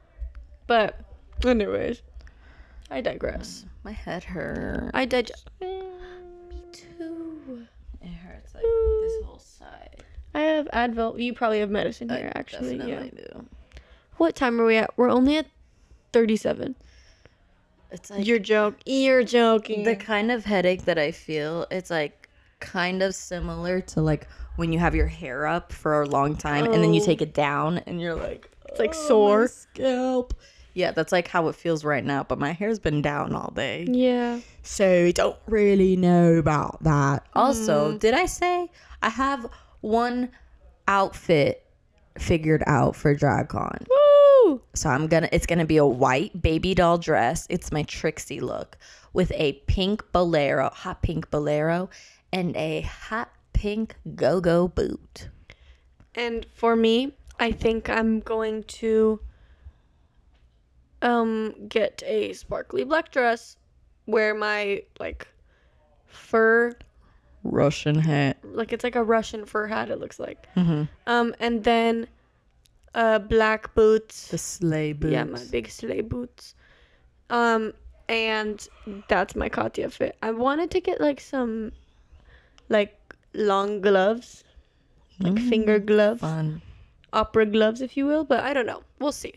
[0.66, 0.98] But
[1.44, 2.02] anyways,
[2.90, 3.64] I digress.
[3.84, 4.90] My head hurts.
[4.94, 5.48] I digest.
[5.60, 5.82] Mm,
[6.48, 7.66] me too.
[8.00, 10.02] It hurts like this whole side.
[10.34, 11.20] I have Advil.
[11.22, 12.76] You probably have medicine here, I actually.
[12.76, 12.86] Yeah.
[12.86, 13.46] definitely do.
[14.16, 14.90] What time are we at?
[14.96, 15.46] We're only at
[16.12, 16.74] 37.
[17.90, 18.80] It's like You're joking.
[18.86, 19.84] You're joking.
[19.84, 22.28] the kind of headache that I feel, it's like
[22.60, 24.26] kind of similar to like
[24.56, 27.04] when you have your hair up for a long time and then you Oh.
[27.04, 30.32] take it down and you're like, It's like "Oh, sore." scalp.
[30.74, 33.86] Yeah, that's like how it feels right now, but my hair's been down all day.
[33.88, 34.40] yeah.
[34.62, 37.26] So I don't really know about that.
[37.34, 37.98] Also, mm-hmm.
[37.98, 38.70] did I say
[39.02, 39.46] I have
[39.80, 40.30] one
[40.88, 41.64] outfit
[42.18, 43.86] figured out for DragCon?
[43.88, 44.62] Woo!
[44.74, 47.46] So I'm gonna it's gonna be a white baby doll dress.
[47.50, 48.76] It's my Trixie look
[49.12, 51.88] with a pink bolero, hot pink bolero,
[52.32, 55.28] and a hot pink go-go boot.
[56.14, 59.20] And for me, I think I'm going to
[61.04, 63.56] um get a sparkly black dress,
[64.06, 65.28] wear my like
[66.06, 66.72] fur,
[67.44, 68.38] Russian hat.
[68.42, 70.48] like it's like a Russian fur hat it looks like.
[70.56, 70.84] Mm-hmm.
[71.06, 72.08] Um and then
[72.94, 74.28] uh black boots.
[74.28, 75.12] The sleigh boots.
[75.12, 76.54] Yeah, my big sleigh boots.
[77.30, 77.72] Um
[78.08, 78.66] and
[79.08, 80.16] that's my Katya fit.
[80.22, 81.72] I wanted to get like some
[82.68, 82.98] like
[83.34, 84.44] long gloves,
[85.20, 86.20] like finger gloves.
[86.20, 86.62] fun.
[87.12, 88.82] opera gloves, if you will, but I don't know.
[88.98, 89.34] We'll see.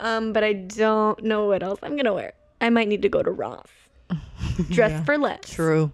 [0.00, 2.32] Um, but I don't know what else I'm gonna wear.
[2.60, 3.66] I might need to go to Ross.
[4.70, 5.04] Dress Yeah.
[5.04, 5.48] for less.
[5.48, 5.92] True.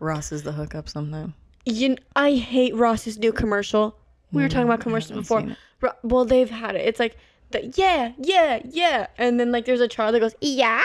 [0.00, 1.34] Ross is the hookup sometime.
[1.66, 3.96] You, I hate Ross's new commercial.
[4.32, 5.44] We were talking about commercials before.
[5.80, 6.80] Ro- well, they've had it.
[6.86, 7.16] It's like
[7.50, 10.82] the yeah, yeah, yeah, and then like there's a child that goes yeah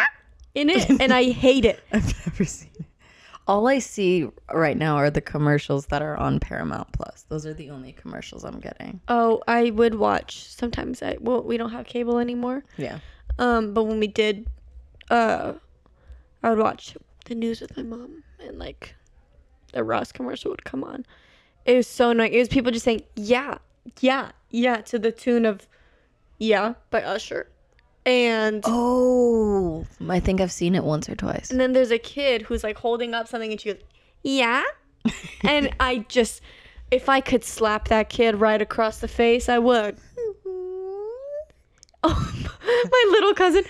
[0.55, 1.79] in it, and I hate it.
[1.91, 2.68] I've never seen it.
[3.49, 7.25] All I see right now are the commercials that are on Paramount Plus.
[7.29, 9.01] Those are the only commercials I'm getting.
[9.07, 11.01] Oh, I would watch sometimes.
[11.01, 12.63] I well, we don't have cable anymore.
[12.77, 12.99] Yeah.
[13.39, 14.47] Um, but when we did,
[15.09, 15.53] uh,
[16.43, 16.95] I would watch
[17.25, 18.93] the news with my mom, and like,
[19.73, 21.03] the Ross commercial would come on.
[21.65, 22.33] It was so annoying.
[22.33, 23.57] It was people just saying "yeah,
[23.99, 25.67] yeah, yeah" to the tune of
[26.37, 27.49] "Yeah" by Usher,
[28.09, 31.51] and Oh, I think I've seen it once or twice.
[31.51, 33.81] and then there's a kid who's like holding up something, and she goes
[34.23, 34.63] "Yeah,"
[35.43, 36.41] and I just,
[36.91, 39.95] if I could slap that kid right across the face, I would.
[39.95, 40.55] Mm-hmm.
[42.03, 42.31] Oh,
[42.91, 43.63] my little cousin.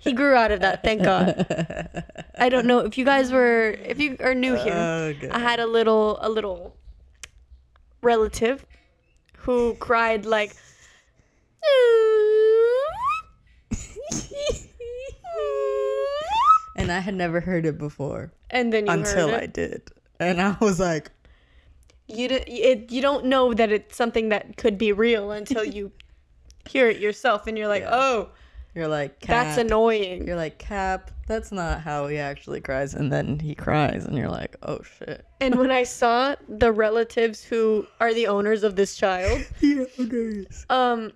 [0.00, 1.46] He grew out of that, thank God.
[2.38, 4.74] I don't know if you guys were if you are new here.
[4.74, 5.14] Oh.
[5.30, 6.76] I had a little a little
[8.02, 8.66] relative
[9.38, 10.54] who cried like
[16.76, 19.82] and I had never heard it before and then you until I did.
[20.20, 21.10] And I was like,
[22.06, 25.92] You d- it, you don't know that it's something that could be real until you
[26.68, 27.90] hear it yourself and you're like, Yeah.
[27.92, 28.28] "Oh,
[28.74, 29.28] you're like, Cap.
[29.28, 32.94] that's annoying." You're like, Cap, that's not how he actually cries.
[32.94, 35.24] And then he cries, and you're like, oh shit.
[35.40, 40.64] And when I saw the relatives who are the owners of this child, Yeah, nice.
[40.70, 41.12] um,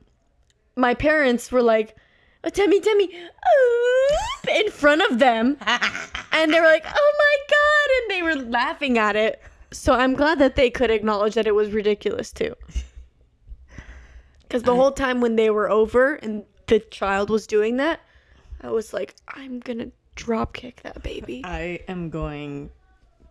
[0.76, 1.96] my parents were like,
[2.44, 5.56] oh, Demi, Timmy," uh," in front of them,
[6.32, 9.40] and they were like, "Oh my god!" and they were laughing at it.
[9.72, 12.54] So I'm glad that they could acknowledge that it was ridiculous too.
[14.42, 18.00] Because the whole time when they were over and the child was doing that,
[18.60, 22.70] I was like, "I'm gonna drop kick that baby I am going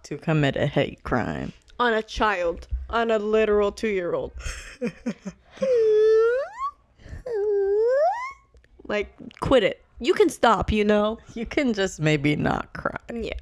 [0.04, 1.54] to commit a hate crime.
[1.80, 4.32] on a child, on a literal two year old."
[8.92, 9.84] like, quit it.
[10.00, 11.18] You can stop, you know.
[11.34, 12.98] You can just maybe not cry.
[13.14, 13.34] Yeah.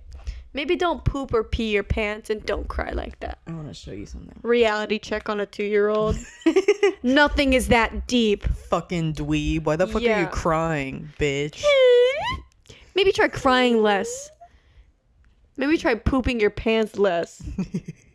[0.54, 3.40] Maybe don't poop or pee your pants and don't cry like that.
[3.48, 4.40] I want to show you something.
[4.42, 6.18] Reality check on a two year old.
[7.04, 8.44] Nothing is that deep.
[8.70, 9.66] Fucking dweeb.
[9.66, 11.64] Why the fuck are you crying, bitch?
[12.96, 14.32] Maybe try crying less.
[15.56, 17.44] Maybe try pooping your pants less.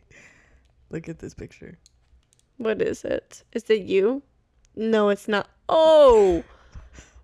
[0.91, 1.79] Look at this picture.
[2.57, 3.45] What is it?
[3.53, 4.23] Is it you?
[4.77, 5.49] No, it's not.
[5.69, 6.43] Oh,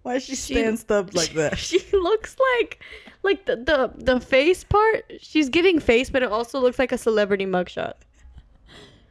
[0.02, 1.58] Why is she stands up like that?
[1.68, 2.82] she looks like,
[3.22, 5.04] like the, the the face part.
[5.20, 7.94] She's giving face, but it also looks like a celebrity mugshot.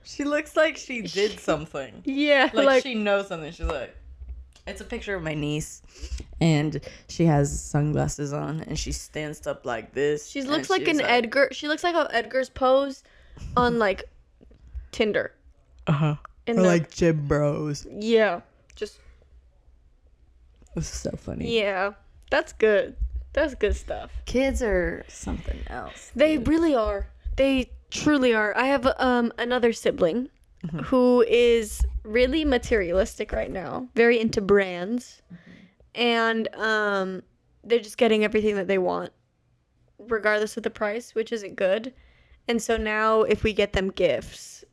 [0.03, 2.01] She looks like she did something.
[2.03, 3.51] Yeah, Like, like, she knows something.
[3.51, 3.95] She's like,
[4.65, 5.83] it's a picture of my niece,
[6.41, 10.27] and she has sunglasses on, and she stands up like this.
[10.27, 11.49] she looks like an Edgar.
[11.51, 13.03] She looks like a Edgar's pose
[13.55, 14.09] on like
[14.91, 15.33] Tinder.
[15.85, 16.15] Uh huh.
[16.47, 17.85] Or the- like gym Bros.
[17.91, 18.41] Yeah,
[18.75, 18.99] just
[20.79, 21.59] This is so funny.
[21.59, 21.91] yeah.
[22.31, 22.95] That's good.
[23.33, 24.11] That's good stuff.
[24.25, 26.11] Kids are something else.
[26.15, 27.09] They really are.
[27.35, 28.55] They truly are.
[28.55, 30.29] I have um another sibling
[30.85, 35.21] who is really materialistic right now, very into brands.
[35.95, 37.23] And um
[37.63, 39.11] they're just getting everything that they want
[39.97, 41.93] regardless of the price, which isn't good.
[42.47, 44.63] And so now if we get them gifts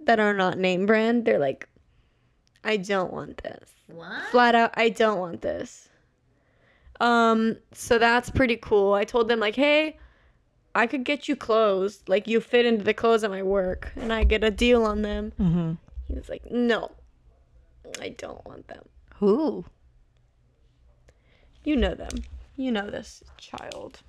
[0.00, 1.68] that are not name brand, they're like
[2.64, 3.70] I don't want this.
[3.94, 4.22] What?
[4.30, 5.88] Flat out I don't want this.
[7.00, 8.92] Um so that's pretty cool.
[8.94, 9.98] I told them like, "Hey,
[10.74, 12.02] I could get you clothes.
[12.06, 15.02] Like you fit into the clothes at my work and I get a deal on
[15.02, 15.72] them." Mm-hmm.
[16.08, 16.90] He was like, "No.
[18.00, 18.84] I don't want them."
[19.16, 19.64] Who?
[21.64, 22.24] You know them.
[22.56, 24.00] You know this child.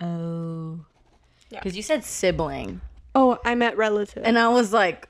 [0.00, 0.84] Oh.
[1.50, 1.60] Yeah.
[1.60, 2.80] Because you said sibling,
[3.14, 4.22] Oh, I meant relative.
[4.24, 5.08] and I was like,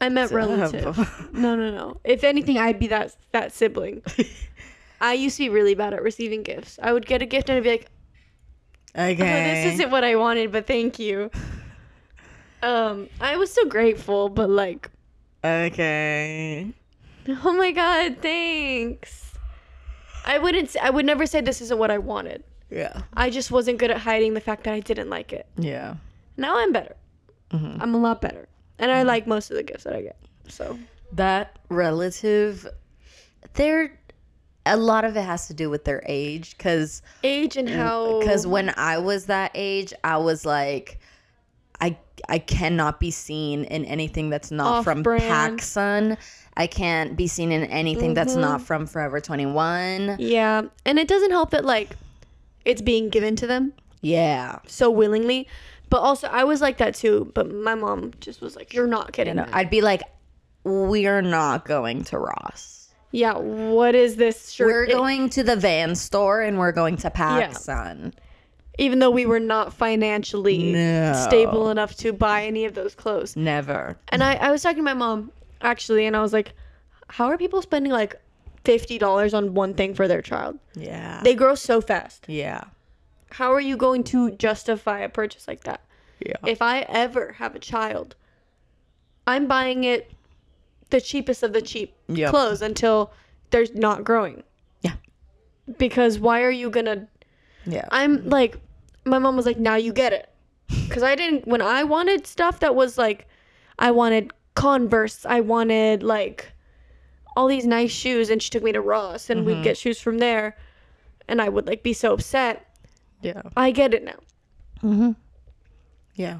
[0.00, 0.96] I meant relative.
[1.32, 2.00] No, no, no.
[2.04, 4.02] If anything, I'd be that that sibling.
[5.00, 6.78] I used to be really bad at receiving gifts.
[6.82, 7.88] I would get a gift and I'd be like,
[8.96, 9.12] okay.
[9.12, 11.30] oh, this isn't what I wanted, but thank you.
[12.62, 14.90] Um, I was so grateful, but like,
[15.44, 16.72] Okay.
[17.28, 19.32] oh my god, thanks.
[20.26, 20.76] I wouldn't.
[20.82, 22.42] I would never say this isn't what I wanted.
[22.70, 23.02] Yeah.
[23.14, 25.46] I just wasn't good at hiding the fact that I didn't like it.
[25.56, 25.94] Yeah.
[26.36, 26.96] Now I'm better.
[27.52, 27.78] Mhm.
[27.80, 28.47] I'm a lot better,
[28.78, 29.08] and I mm-hmm.
[29.08, 30.18] like most of the gifts that I get.
[30.48, 30.78] So
[31.12, 32.66] That relative,
[33.54, 33.98] they're
[34.66, 38.20] a lot of it has to do with their age, because age and mm, how
[38.20, 40.98] because when I was that age, I was like,
[41.80, 41.96] I
[42.28, 45.02] I cannot be seen in anything that's not from.
[45.02, 46.18] PacSun.
[46.56, 48.64] I can't be seen in anything that's not mm-hmm.
[48.64, 50.16] from Forever Twenty One.
[50.18, 51.96] yeah, and it doesn't help that like
[52.64, 53.72] it's being given to them
[54.02, 55.48] Yeah, so willingly.
[55.90, 57.30] But also, I was like that too.
[57.34, 60.02] But my mom just was like, "You're not you getting know, that." I'd be like,
[60.64, 62.90] we're not going to Ross.
[63.10, 64.66] yeah, what is this shirt?
[64.66, 68.12] We're It- going to the van store and we're going to PacSun.
[68.78, 71.12] even though we were not financially No.
[71.26, 73.34] stable enough to buy any of those clothes.
[73.34, 73.96] Never.
[74.10, 75.32] And I, I was talking to my mom
[75.62, 76.52] actually, and I was like,
[77.08, 78.20] "How are people spending like
[78.64, 80.58] fifty dollars on one thing for their child?
[80.74, 81.20] Yeah.
[81.24, 82.26] They grow so fast.
[82.28, 82.64] yeah.
[83.30, 85.80] How are you going to justify a purchase like that?
[86.24, 86.36] Yeah.
[86.46, 88.16] If I ever have a child,
[89.26, 90.10] I'm buying it
[90.90, 92.30] the cheapest of the cheap Yep.
[92.30, 93.12] clothes until
[93.50, 94.42] they're not growing.
[94.82, 94.94] Yeah.
[95.78, 97.06] Because why are you gonna?
[97.66, 97.86] Yeah.
[97.92, 98.56] I'm like,
[99.04, 100.28] my mom was like, now you get it.
[100.88, 103.28] Because I didn't, when I wanted stuff that was like,
[103.78, 106.50] I wanted Converse, I wanted like
[107.36, 109.46] all these nice shoes and she took me to Ross and Mm-hmm.
[109.58, 110.56] we'd get shoes from there
[111.28, 112.67] and I would like be so upset.
[113.20, 113.42] Yeah.
[113.56, 114.18] I get it now
[114.82, 115.12] Mm-hmm.
[116.14, 116.38] Yeah.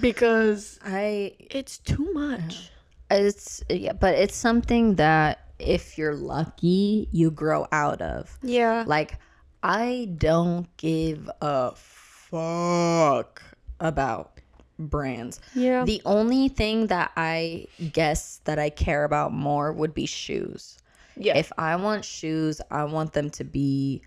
[0.00, 2.70] because I it's too much.
[3.10, 8.38] it's yeah, but it's something that if you're lucky, you grow out of.
[8.42, 8.84] Yeah.
[8.86, 9.18] Like
[9.62, 13.42] I don't give a fuck
[13.80, 14.38] about
[14.78, 15.40] brands.
[15.54, 15.84] Yeah.
[15.84, 20.78] The only thing that I guess that I care about more would be shoes.
[21.16, 21.36] yeah.
[21.36, 24.02] If I want shoes, I want them to be,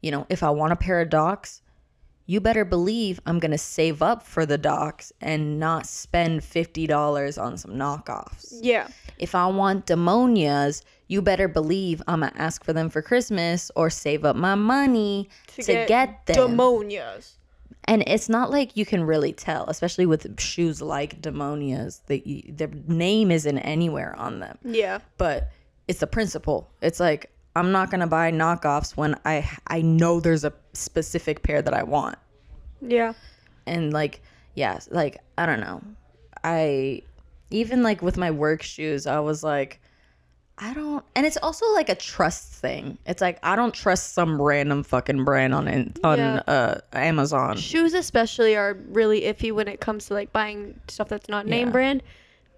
[0.00, 1.62] you know, if I want a pair of docs,
[2.26, 7.42] you better believe I'm going to save up for the docs and not spend $50
[7.42, 8.54] on some knockoffs.
[8.62, 8.88] yeah.
[9.18, 13.70] If I want demonias, you better believe I'm going to ask for them for Christmas
[13.76, 16.56] or save up my money to, get, them.
[16.56, 17.32] demonias.
[17.84, 22.00] and it's not like you can really tell, especially with shoes like demonias.
[22.06, 25.00] They, their name isn't anywhere on them Yeah.
[25.18, 25.50] but
[25.88, 26.70] it's the principle.
[26.80, 31.60] It's like I'm not gonna buy knockoffs when I I know there's a specific pair
[31.62, 32.16] that I want,
[32.80, 33.12] Yeah.
[33.66, 34.22] and like
[34.54, 35.82] yeah, like I don't know,
[36.44, 37.02] I
[37.50, 39.80] even like with my work shoes, I was like.
[40.62, 42.98] I don't, and it's also like a trust thing.
[43.06, 45.66] It's like I don't trust some random fucking brand on
[46.04, 46.42] on Yeah.
[46.46, 47.56] uh, Amazon.
[47.56, 51.68] Shoes especially are really iffy when it comes to like buying stuff that's not name
[51.68, 51.72] Yeah.
[51.72, 52.02] brand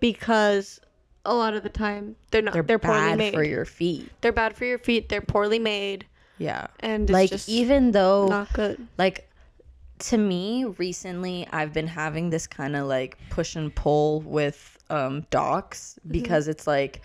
[0.01, 0.81] because
[1.25, 3.35] a lot of the time they're not They're, they're, poorly bad made.
[3.35, 4.11] for your feet.
[4.21, 5.09] they're bad for your feet.
[5.09, 6.07] They're poorly made
[6.39, 8.87] Yeah, and it's like just even though not good.
[8.99, 9.29] like
[10.01, 15.25] to me recently i've been having this kind of like push and pull with um
[15.31, 16.11] docs Mm-hmm.
[16.13, 17.03] because it's like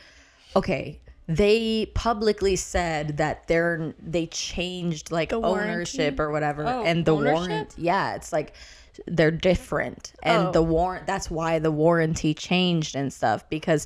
[0.56, 7.06] okay they publicly said that they're they changed like The ownership or whatever Oh, and
[7.06, 7.36] the ownership?
[7.36, 8.54] warrant yeah it's like
[9.06, 10.52] they're different and Oh.
[10.52, 13.86] the warrant that's why the warranty changed and stuff because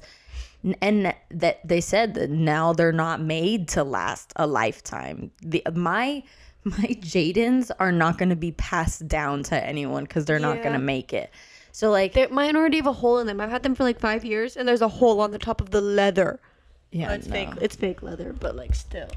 [0.82, 5.32] and that they said that now they're not made to last a lifetime.
[5.42, 6.24] The my
[6.64, 10.74] my Jadons are not going to be passed down to anyone because they're not going
[10.74, 11.32] to make it.
[11.72, 13.42] So like, they're, mine already have a hole in them.
[13.42, 15.72] I've had them for like five years, and there's a hole on the top of
[15.72, 16.40] the leather.
[16.92, 17.34] yeah, it's no.
[17.34, 17.50] fake.
[17.62, 19.10] It's fake leather, but like still.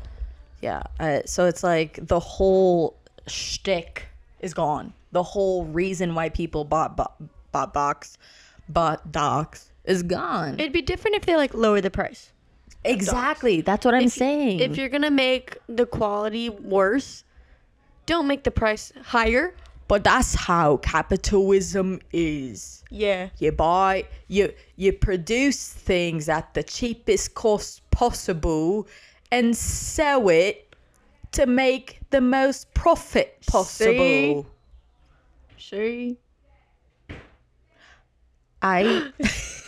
[0.63, 0.83] yeah.
[0.99, 4.07] Uh, so it's like the whole shtick
[4.41, 4.95] is gone.
[5.13, 7.21] The whole reason why people bought bought,
[7.53, 8.17] bought box,
[8.69, 10.59] bought docs is gone.
[10.59, 12.31] It'd be different if they like lower the price.
[12.85, 13.61] exactly.
[13.63, 14.61] That's what I'm If- saying.
[14.61, 17.25] If you're gonna make the quality worse,
[18.07, 19.55] don't make the price higher.
[19.87, 22.83] but that's how capitalism is.
[22.91, 23.29] Yeah.
[23.39, 28.87] you buy you you produce things at the cheapest cost possible
[29.31, 30.75] and sell it
[31.33, 34.47] to make the most profit possible
[35.59, 36.17] See?
[38.63, 39.11] i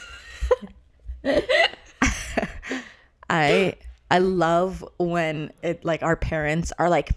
[3.31, 3.75] i
[4.11, 7.11] i love when it like our parents are like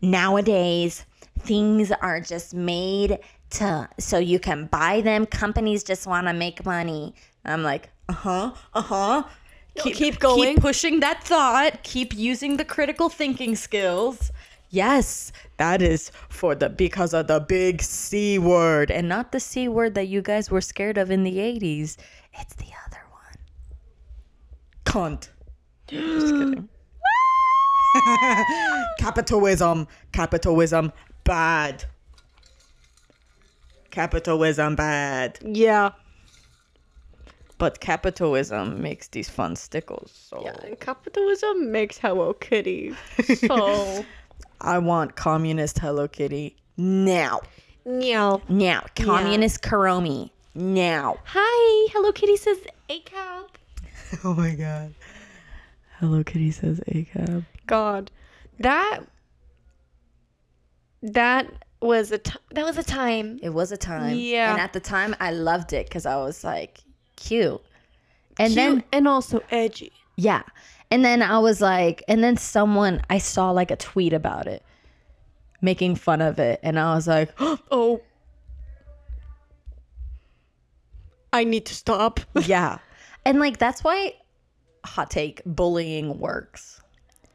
[0.00, 1.04] nowadays
[1.38, 3.18] things are just made
[3.50, 5.26] to so you can buy them.
[5.26, 7.14] Companies just want to make money.
[7.44, 9.24] I'm like uh-huh uh-huh.
[9.76, 10.54] Keep, keep going.
[10.54, 11.82] keep pushing that thought.
[11.82, 14.30] Keep using the critical thinking skills.
[14.70, 19.68] Yes that is for the because of the big c word and not the c
[19.68, 21.96] word that you guys were scared of in the 80s
[22.34, 22.91] it's the other
[24.84, 25.28] cunt
[25.88, 26.68] just kidding
[28.98, 30.92] capitalism capitalism
[31.24, 31.84] bad
[33.90, 35.90] capitalism bad Yeah.
[37.58, 40.56] but capitalism makes these fun stickles so Yeah.
[40.64, 42.94] And capitalism makes Hello Kitty.
[43.36, 44.04] So
[44.60, 47.40] i want communist hello kitty now
[47.84, 48.40] Now.
[48.48, 52.58] now communist Kuromi now Hi, Hello Kitty says
[52.88, 53.48] ACAB.
[54.24, 54.94] oh my god
[55.98, 58.10] hello kitty says acab God,
[58.58, 59.00] that
[61.02, 61.46] that
[61.80, 63.38] was a t- that was a time.
[63.42, 64.52] it was a time Yeah.
[64.52, 66.80] and at the time i loved it because i was like
[67.16, 67.60] cute
[68.38, 69.92] and Cute then and also edgy.
[70.16, 70.42] Yeah.
[70.90, 74.62] And then I was like, and then someone, I saw like a tweet about it,
[75.60, 76.58] making fun of it.
[76.62, 78.00] And I was like, Oh,
[81.32, 82.20] I need to stop.
[82.46, 82.78] yeah.
[83.24, 84.14] And like, that's why,
[84.84, 86.80] hot take, bullying works.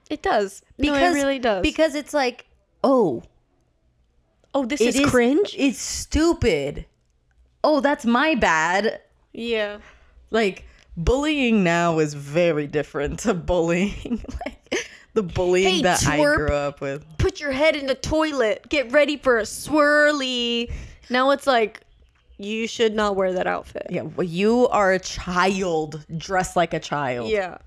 [0.09, 0.61] It does.
[0.77, 1.61] no, it really does.
[1.61, 2.45] Because it's like,
[2.83, 3.23] oh,
[4.53, 5.55] oh, this is cringe.
[5.57, 6.85] It's stupid.
[7.63, 9.01] Oh, that's my bad.
[9.33, 9.79] Yeah.
[10.31, 10.65] Like,
[10.95, 14.23] bullying now is very different to bullying.
[14.45, 16.35] like, the bullying Hey, that I twerp.
[16.35, 17.05] grew up with.
[17.17, 18.67] Put your head in the toilet.
[18.69, 20.71] Get ready for a swirly.
[21.09, 21.81] Now it's like,
[22.37, 23.87] you should not wear that outfit.
[23.89, 27.29] Yeah, well, you are a child dressed like a child.
[27.29, 27.57] Yeah.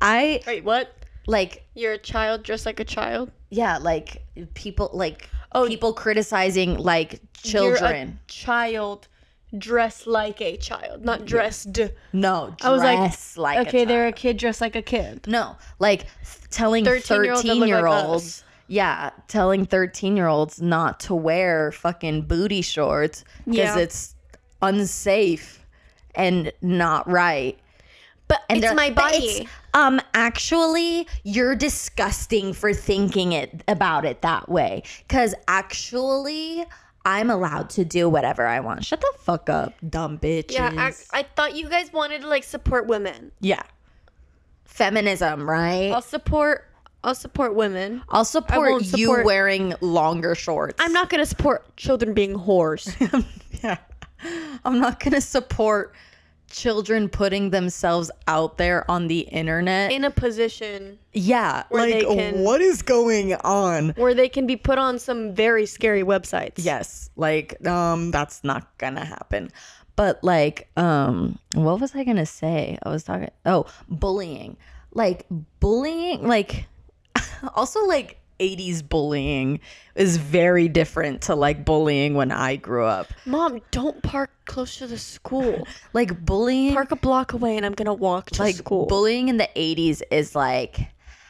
[0.00, 0.92] I Wait, what?
[1.26, 3.30] like You're a child dressed like a child?
[3.50, 7.12] yeah, like people like Oh, people criticizing like
[7.42, 8.20] You're a children.
[8.28, 9.08] child
[9.56, 11.78] dressed like a child, not dressed.
[12.12, 15.26] no, I was like, dress like, okay, a they're a kid dressed like a kid.
[15.26, 16.06] no, like
[16.50, 18.44] telling 13-year-olds that thirteen look like year olds.
[18.68, 23.78] Yeah, telling 13 year olds not to wear fucking booty shorts because Yeah.
[23.78, 24.14] it's
[24.62, 25.64] unsafe
[26.14, 27.58] and not right.
[28.28, 29.16] But And it's my body.
[29.16, 34.82] it's, um, actually, you're disgusting for thinking it about it that way.
[35.08, 36.66] Cause actually,
[37.06, 38.84] I'm allowed to do whatever I want.
[38.84, 40.52] Shut the fuck up, dumb bitches.
[40.52, 43.32] yeah, I, I thought you guys wanted to like support women.
[43.40, 43.62] yeah.
[44.64, 45.90] Feminism, right?
[45.90, 46.67] I'll support.
[47.04, 48.02] I'll support women.
[48.08, 50.74] I'll support you support- wearing longer shorts.
[50.78, 52.88] I'm not gonna support children being whores.
[53.62, 53.78] yeah.
[54.64, 55.94] I'm not gonna support
[56.50, 59.92] children putting themselves out there on the internet.
[59.92, 63.90] in a position yeah, Where like they can- what is going on?
[63.90, 66.54] where they can be put on some very scary websites.
[66.56, 69.50] Yes, like um that's not gonna happen.
[69.94, 72.78] But like um what was I going to say?
[72.82, 74.56] I was talking Oh, bullying.
[74.94, 75.26] Like
[75.60, 76.66] bullying like
[77.54, 79.60] also like 80s bullying
[79.94, 83.08] is very different to like bullying when I grew up.
[83.26, 85.66] Mom, don't park close to the school.
[85.94, 88.86] Like bullying Park a block away, and I'm gonna walk to like school.
[88.86, 90.78] bullying in the 80s is like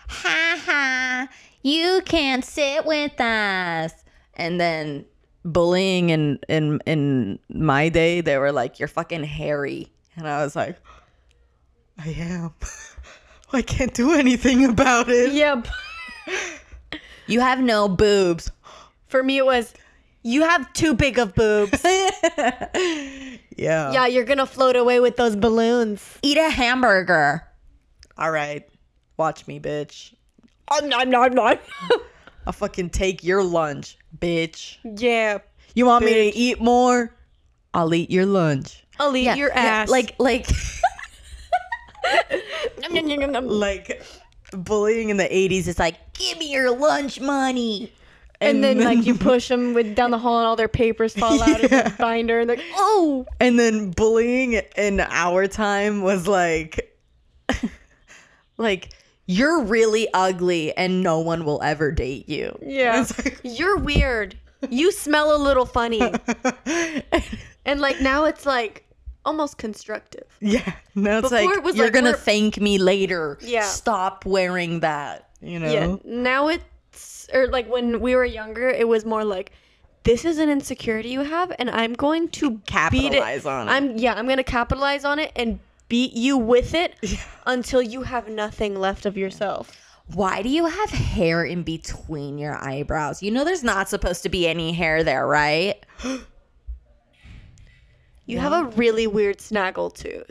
[0.08, 1.28] ha ha
[1.62, 3.92] you can't sit with us
[4.34, 5.04] and then
[5.44, 10.56] bullying in in in my day they were like you're fucking hairy and i was
[10.56, 10.76] like
[11.98, 12.52] i am
[13.52, 15.66] i can't do anything about it yep.
[17.26, 18.50] you have no boobs
[19.08, 19.72] For me, it was
[20.22, 21.82] you have too big of boobs.
[21.84, 26.18] yeah yeah, you're gonna float away with those balloons.
[26.22, 27.44] eat a hamburger
[28.16, 28.68] all right
[29.16, 30.14] watch me bitch
[30.70, 31.00] I'm not.
[31.00, 31.30] I'm not.
[31.30, 31.60] I'm not.
[32.46, 35.38] i'll fucking take your lunch bitch yeah.
[35.74, 37.14] You want me to eat more?
[37.72, 38.84] I'll eat your lunch.
[38.98, 39.88] I'll eat your ass.
[39.88, 40.48] Like like
[42.90, 43.46] nom.
[43.46, 44.02] like
[44.52, 47.92] bullying in the 80s it's like, "Give me your lunch money."
[48.40, 51.42] and then like you push them with down the hall, and all their papers fall
[51.42, 51.88] out of Yeah.
[51.88, 56.96] the binder, and like, oh, and then bullying in our time was like
[58.56, 58.90] like
[59.26, 62.56] you're really ugly and no one will ever date you.
[62.64, 64.36] yeah, It's like- you're weird.
[64.70, 66.00] You smell a little funny,
[67.64, 68.84] and like now it's like
[69.28, 70.26] almost constructive.
[70.40, 70.72] yeah.
[70.94, 73.38] Now it's Before like it was you're like, going to we're- thank me later.
[73.40, 73.62] Yeah.
[73.62, 75.72] Stop wearing that, you know?
[75.72, 75.96] Yeah.
[76.04, 79.52] Now it's or like when we were younger, it was more like
[80.04, 83.48] this is an insecurity you have, and I'm going to Capitalize it.
[83.48, 83.70] on it.
[83.70, 85.58] I'm yeah, I'm gonna capitalize on it and
[85.88, 86.94] beat you with it
[87.46, 89.70] until you have nothing left of yourself.
[90.14, 93.22] Why do you have hair in between your eyebrows?
[93.22, 95.74] You know there's not supposed to be any hair there, right?
[98.28, 100.30] You have a really weird snaggle tooth.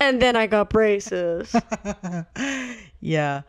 [0.00, 1.54] and then I got braces.
[3.00, 3.42] Yeah.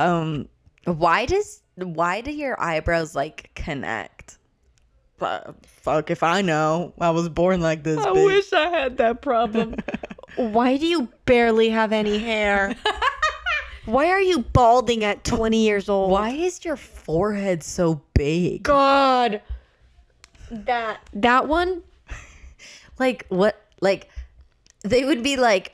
[0.00, 0.48] Um
[0.84, 4.38] why does why do your eyebrows like connect?
[5.18, 6.92] Fu- Fuck if I know.
[7.00, 7.98] I was born like this.
[7.98, 8.24] I bitch.
[8.26, 9.76] wish I had that problem.
[10.36, 12.74] Why do you barely have any hair?
[13.84, 16.10] Why are you balding at 20 years old?
[16.10, 18.62] Why is your forehead so big?
[18.62, 19.42] God.
[20.50, 21.82] That that one?
[22.98, 24.08] Like what like
[24.82, 25.72] they would be like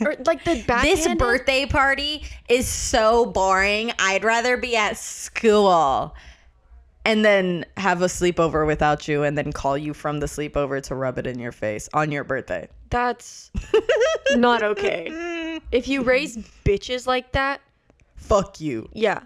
[0.00, 3.92] Or like the this birthday party is so boring.
[3.98, 6.14] I'd rather be at school
[7.04, 10.94] and then have a sleepover without you and then call you from the sleepover to
[10.94, 12.68] rub it in your face on your birthday.
[12.90, 13.50] That's
[14.36, 15.58] not okay.
[15.72, 17.60] If you raise bitches like that,
[18.16, 18.88] Fuck you.
[18.92, 19.22] yeah.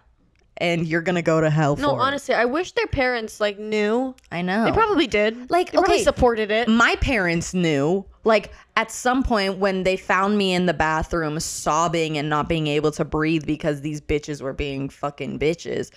[0.58, 2.02] And you're going to go to hell No, for it.
[2.02, 4.14] honestly, I wish their parents like knew.
[4.30, 4.64] I know.
[4.64, 5.50] They probably did.
[5.50, 6.04] Like, they probably okay.
[6.04, 6.68] supported it.
[6.68, 12.16] my parents knew like at some point when they found me in the bathroom sobbing
[12.16, 15.90] and not being able to breathe because these bitches were being fucking bitches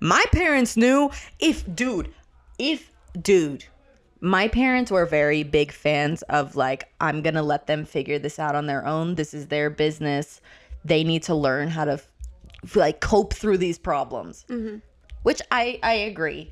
[0.00, 2.12] my parents knew if dude
[2.58, 2.90] if
[3.22, 3.64] dude
[4.20, 8.54] my parents were very big fans of like i'm gonna let them figure this out
[8.54, 10.42] on their own this is their business
[10.84, 12.08] they need to learn how to f-
[12.74, 14.76] like cope through these problems mm-hmm.
[15.22, 16.50] which i i agree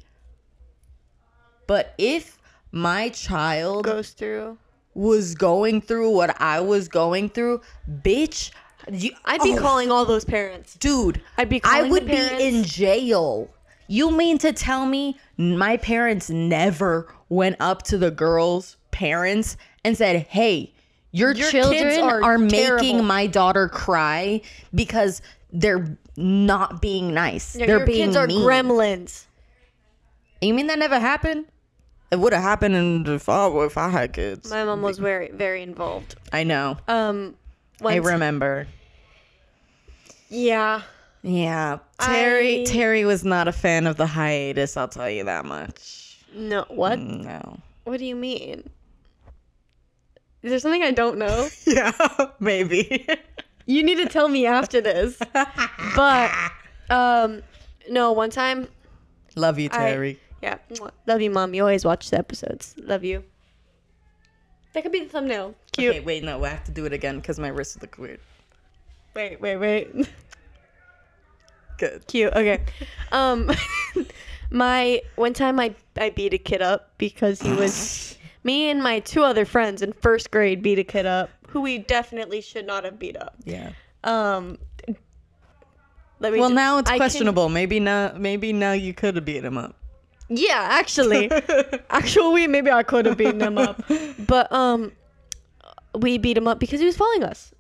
[1.67, 2.39] but if
[2.73, 4.59] my child Goes through.
[4.95, 8.51] was going through what I was going through, bitch,
[8.91, 10.75] you, I'd be oh, calling all those parents.
[10.75, 11.21] dude.
[11.37, 13.49] I'd be I would be in jail.
[13.89, 19.97] You mean to tell me my parents never went up to the girl's parents and
[19.97, 20.73] said, "Hey,
[21.11, 24.41] Your, Your children are, are making my daughter cry
[24.75, 25.21] because
[25.53, 27.57] they're not being nice.
[27.57, 28.41] Yeah, they're your being kids are mean.
[28.41, 29.25] gremlins.
[30.41, 31.47] You mean that never happened?
[32.11, 34.51] It would have happened if I, if I had kids.
[34.51, 36.17] My mom was very, very involved.
[36.33, 36.77] I know.
[36.87, 37.37] Um,
[37.85, 38.67] I remember.
[40.29, 40.83] Yeah.
[41.23, 41.79] Yeah.
[41.99, 46.19] Terry I- Terry was not a fan of the hiatus, I'll tell you that much.
[46.35, 46.65] No.
[46.69, 46.99] What?
[46.99, 47.59] No.
[47.85, 48.69] What do you mean?
[50.43, 51.49] Is there something I don't know?
[51.67, 51.93] Yeah,
[52.41, 53.07] maybe.
[53.67, 55.19] you need to tell me after this.
[55.97, 56.31] But,
[56.91, 57.43] um,
[57.91, 58.13] no.
[58.13, 58.69] One time,
[59.37, 60.21] Love you, I- Terry.
[60.43, 60.59] yeah.
[61.07, 61.55] Love you, mom.
[61.55, 62.75] You always watch the episodes.
[62.79, 63.25] Love you.
[64.73, 65.55] That could be the thumbnail.
[65.73, 65.97] Cute.
[65.97, 68.21] Okay, wait, no, I have to do it again because my wrists look weird.
[69.15, 69.91] Wait, wait, wait.
[71.79, 72.07] Good.
[72.07, 72.33] Cute.
[72.35, 72.65] Okay.
[73.11, 73.51] Um,
[74.51, 79.01] my one time I I beat a kid up because he was me and my
[79.01, 82.85] two other friends in first grade beat a kid up who we definitely should not
[82.85, 83.35] have beat up.
[83.45, 83.71] Yeah.
[84.05, 84.59] Um.
[86.21, 87.49] Let me Well, ju- now it's I can- questionable.
[87.49, 89.75] Maybe now, maybe now you could have beat him up.
[90.29, 91.31] yeah, actually,
[91.91, 93.83] actually, maybe I could have beaten him up,
[94.27, 94.93] but um,
[95.99, 97.53] we beat him up because he was following us.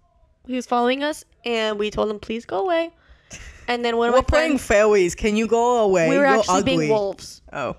[0.46, 2.90] He was following us, and we told him please go away.
[3.68, 5.14] And then one of We're my playing friends, fairways.
[5.16, 6.08] Can you go away?
[6.08, 6.76] we were You're actually ugly.
[6.78, 7.42] being wolves.
[7.52, 7.76] Oh.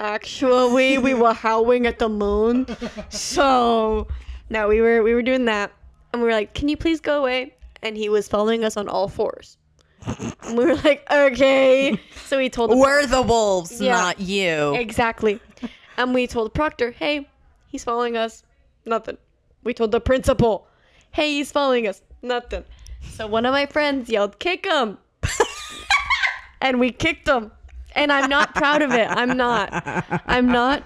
[0.00, 2.66] Actually, we were howling at the moon.
[3.10, 4.06] So,
[4.50, 5.72] no, we were we were doing that,
[6.12, 8.88] and we were like, "Can you please go away?" And he was following us on
[8.88, 9.56] all fours.
[10.42, 13.92] And we were like, "Okay." So we told the We're the wolves, Yeah.
[13.92, 14.74] not you.
[14.74, 15.40] exactly,
[15.96, 17.28] and we told proctor, "Hey,
[17.66, 18.42] he's following us."
[18.86, 19.18] Nothing.
[19.64, 20.66] We told the principal,
[21.10, 22.64] "Hey, he's following us." Nothing.
[23.14, 24.98] So one of my friends yelled, "Kick him!"
[26.60, 27.52] and we kicked him.
[27.94, 29.08] And I'm not proud of it.
[29.08, 29.68] I'm not.
[30.26, 30.82] I'm not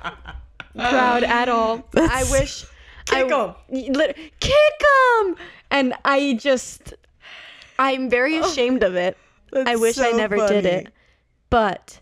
[0.74, 1.84] proud at all.
[1.96, 2.64] I wish.
[3.06, 4.82] Kick I, lit- kick
[5.20, 5.36] him!
[5.70, 6.94] And I just,
[7.78, 8.44] I'm very oh.
[8.44, 9.16] ashamed of it.
[9.54, 10.92] I That's wish I so never did it.
[11.50, 12.00] But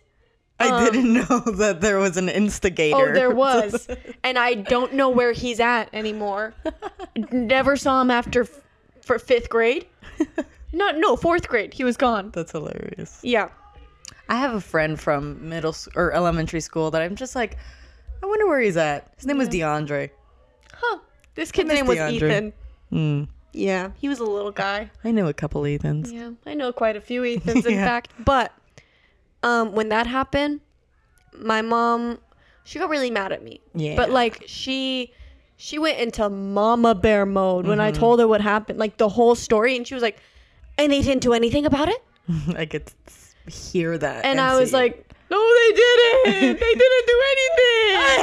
[0.61, 2.97] I um, didn't know that there was an instigator.
[2.97, 3.89] oh, there was,
[4.23, 6.55] and I don't know where he's at anymore.
[7.33, 8.61] Never saw him after f-
[9.03, 9.87] for fifth grade.
[10.73, 11.75] Not no fourth grade.
[11.75, 12.31] He was gone.
[12.31, 13.19] That's hilarious.
[13.23, 13.49] Yeah.
[14.29, 17.57] I have a friend from middle or elementary school that I'm just like,
[18.23, 19.13] I wonder where he's at.
[19.17, 20.11] His name was DeAndre.
[20.81, 20.99] Huh.
[21.35, 22.13] This kid's name was DeAndre.
[22.13, 22.53] Ethan.
[22.91, 23.25] Hmm.
[23.53, 24.91] Yeah, he was a little guy.
[25.05, 26.13] I know a couple Ethans.
[26.13, 27.85] Yeah, I know quite a few Ethans, in Yeah.
[27.85, 28.13] fact.
[28.25, 28.53] But
[29.43, 30.61] um, when that happened,
[31.37, 32.19] my mom,
[32.65, 33.61] she got really mad at me.
[33.75, 33.97] Yeah.
[33.97, 35.13] But like she,
[35.57, 37.87] she went into mama bear mode when Mm-hmm.
[37.89, 40.19] I told her what happened, like the whole story, and she was like,
[40.79, 42.03] "And they didn't do anything about it."
[42.57, 42.91] I could
[43.49, 44.25] hear that.
[44.25, 44.77] And I was it.
[44.77, 46.61] like, "No, they didn't.
[46.61, 48.17] they didn't do anything." I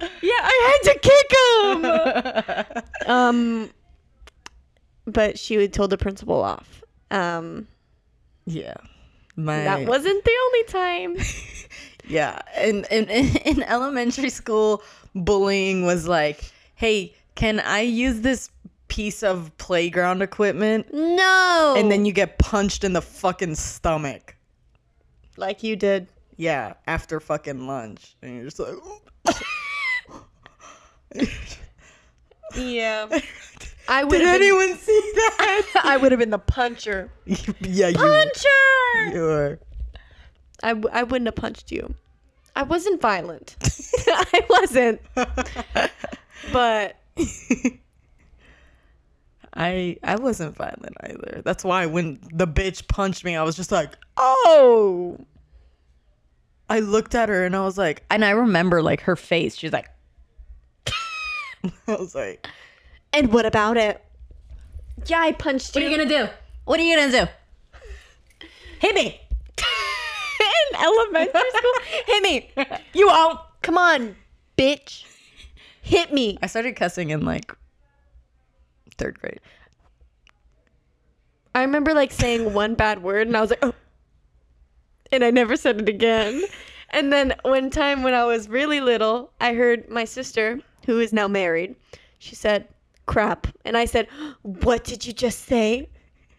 [0.00, 0.98] yeah, I had to
[2.64, 3.10] kick him.
[3.10, 3.70] um,
[5.06, 6.82] but she would told the principal off.
[7.10, 7.68] Um,
[8.46, 8.74] yeah.
[9.36, 11.16] My that wasn't the only time.
[12.06, 13.08] Yeah, in, in
[13.44, 14.82] in elementary school,
[15.14, 18.50] bullying was like, "Hey, can I use this
[18.88, 21.74] piece of playground equipment?" No.
[21.76, 24.36] And then you get punched in the fucking stomach.
[25.36, 26.08] like you did.
[26.36, 28.74] Yeah, after fucking lunch, and you're just like,
[32.56, 33.08] Yeah.
[33.88, 37.10] I would "Did have been, anyone see that?" I would have been the puncher.
[37.26, 39.14] yeah, you, Puncher.
[39.14, 39.58] you were.
[40.62, 41.94] I, w- I wouldn't have punched you.
[42.56, 43.56] I wasn't violent.
[44.06, 45.00] I wasn't.
[46.52, 46.96] But
[49.52, 51.42] I I wasn't violent either.
[51.44, 55.18] That's why when the bitch punched me, I was just like, oh,
[56.68, 59.56] I looked at her and I was like, and I remember like her face.
[59.56, 59.90] She's like,
[61.88, 62.46] I was like,
[63.12, 64.04] and what about it?
[65.06, 65.90] Yeah, I punched what you.
[65.90, 66.08] What are you.
[66.08, 66.32] gonna do?
[66.64, 68.48] What are you gonna do?
[68.80, 69.20] Hit me.
[70.72, 71.72] in elementary school.
[72.06, 72.50] Hit me.
[72.92, 73.40] You won't.
[73.62, 74.16] Come on,
[74.58, 75.04] bitch.
[75.82, 76.38] Hit me.
[76.42, 77.54] I started cussing in like
[78.96, 79.40] third grade.
[81.54, 83.74] I remember like saying one bad word and I was like, oh.
[85.12, 86.42] And I never said it again.
[86.90, 91.12] And then one time when I was really little, I heard my sister, who is
[91.12, 91.76] now married,
[92.18, 92.68] she said,
[93.06, 93.46] crap.
[93.64, 94.08] And I said,
[94.42, 95.88] what did you just say?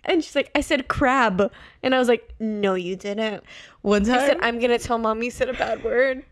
[0.05, 1.51] And she's like, I said crab.
[1.81, 3.43] And I was like, no, you didn't.
[3.81, 6.23] One time, I said, I'm going to tell mom you said a bad word.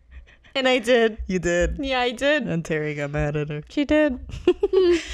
[0.55, 1.17] And I did.
[1.25, 2.43] you did, Yeah, I did.
[2.43, 3.63] and Terry got mad at her.
[3.69, 4.19] She did.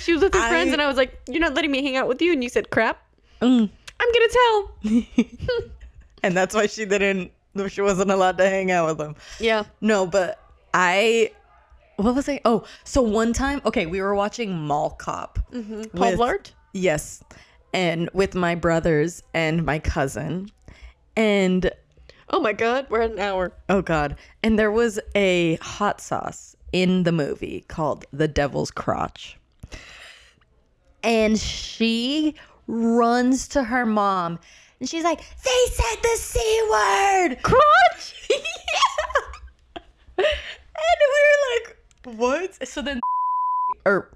[0.01, 2.09] she was with her friends, and I was like, "You're not letting me hang out
[2.09, 3.01] with you." And you said, "Crap."
[3.41, 3.69] Mm.
[4.01, 5.05] I'm gonna tell.
[6.23, 7.31] and that's why she didn't.
[7.69, 9.15] She wasn't allowed to hang out with them.
[9.39, 9.63] Yeah.
[9.79, 10.39] No, but
[10.73, 11.31] I
[12.03, 12.39] what was I?
[12.45, 15.39] Oh, so one time, okay, we were watching Mall Cop.
[15.51, 15.97] Mm-hmm.
[15.97, 16.51] Paul with- Blart?
[16.73, 17.23] Yes.
[17.73, 20.49] And with my brothers and my cousin.
[21.15, 21.71] And
[22.31, 23.51] Oh my god, we're at an hour.
[23.69, 24.15] oh god.
[24.43, 29.37] And there was a hot sauce in the movie called The Devil's Crotch.
[31.03, 32.35] And she
[32.67, 34.37] runs to her mom
[34.79, 36.39] and she's like, They said the C
[36.71, 37.37] word!
[37.41, 38.27] Crotch!
[38.29, 38.37] yeah.
[40.17, 40.25] And
[41.01, 42.67] we were like, What?
[42.67, 42.99] So then
[43.85, 44.11] or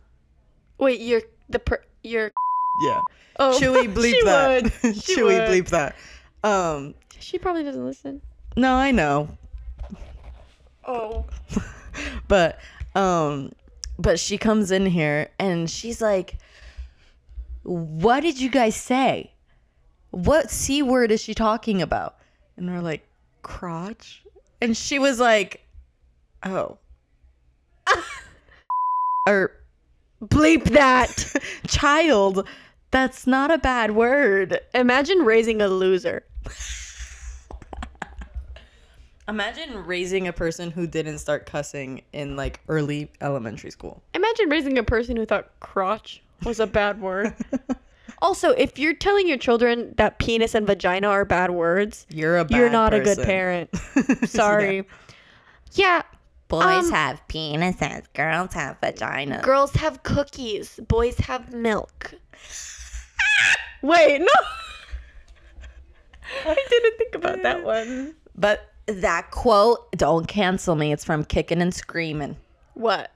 [0.77, 2.31] Wait, you're the per you're
[2.83, 3.01] yeah.
[3.39, 4.63] Oh Should we bleep she that?
[4.83, 4.95] Would.
[4.95, 5.49] She Should we would.
[5.49, 5.95] bleep that?
[6.43, 8.21] Um She probably doesn't listen.
[8.55, 9.29] no, I know.
[10.85, 11.25] Oh.
[12.27, 12.59] but
[12.95, 13.51] um
[13.99, 16.37] but she comes in here and she's like
[17.63, 19.31] what did you guys say
[20.11, 22.17] what c word is she talking about
[22.57, 23.07] and we're like
[23.43, 24.23] crotch
[24.61, 25.65] and she was like
[26.43, 26.77] oh
[29.25, 29.51] or
[30.21, 31.35] Bleep that.
[31.67, 32.47] child
[32.91, 36.23] that's not a bad word Imagine raising a loser.
[39.27, 44.77] imagine raising a person who didn't start cussing in like early elementary school Imagine raising
[44.77, 47.33] a person who thought crotch was a bad word.
[48.21, 52.43] also, if you're telling your children that penis and vagina are bad words, you're a
[52.43, 53.69] bad you're not a good parent.
[54.25, 54.85] Sorry.
[55.71, 56.01] Yeah.
[56.59, 59.41] Boys Um, have penises, girls have vaginas.
[59.41, 62.13] Girls have cookies, boys have milk.
[63.81, 64.27] Wait, no.
[66.45, 68.15] I didn't think about that one.
[68.35, 70.91] but that quote, don't cancel me.
[70.91, 72.37] It's from Kicking and Screaming.
[72.75, 73.11] What?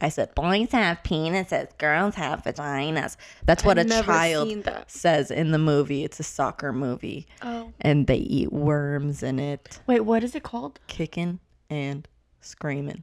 [0.00, 3.16] I said, boys have penises, girls have vaginas.
[3.44, 6.02] That's what I've a child says in the movie.
[6.02, 7.28] It's a soccer movie.
[7.42, 7.72] Oh.
[7.80, 9.78] And they eat worms in it.
[9.86, 10.80] Wait, what is it called?
[10.88, 11.38] Kicking
[11.70, 12.08] and
[12.42, 13.02] Screaming.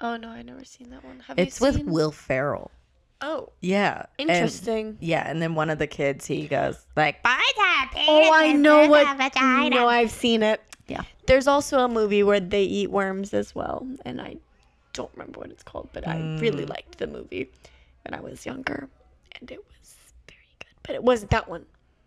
[0.00, 1.20] Oh no, I never seen that one.
[1.26, 1.82] Have It's you with?
[1.84, 2.70] Will Ferrell.
[3.22, 4.04] Oh, Yeah.
[4.18, 4.98] and- interesting.
[5.00, 5.28] yeah.
[5.28, 9.06] And then one of the kids, he goes, like, Oh, I know what.
[9.06, 10.60] have vaginas." No, I've seen it.
[10.86, 11.00] Yeah.
[11.26, 14.36] There's also a movie where they eat worms as well, and I
[14.92, 16.70] don't remember what it's called, but I really Mm.
[16.70, 17.50] liked the movie
[18.04, 18.88] when I was younger,
[19.40, 19.94] and it was
[20.28, 20.74] very good.
[20.82, 21.64] But it wasn't that one.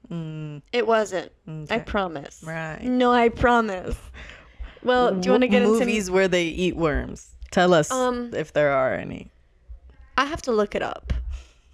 [0.09, 1.31] Mm, It wasn't.
[1.69, 2.41] I promise.
[2.43, 2.81] Right.
[2.83, 3.97] No, I promise.
[4.83, 5.79] Well, do you want to get into?
[5.79, 7.29] movies where they eat worms?
[7.51, 9.31] Tell us Um, if there are any.
[10.17, 11.13] I have to look it up.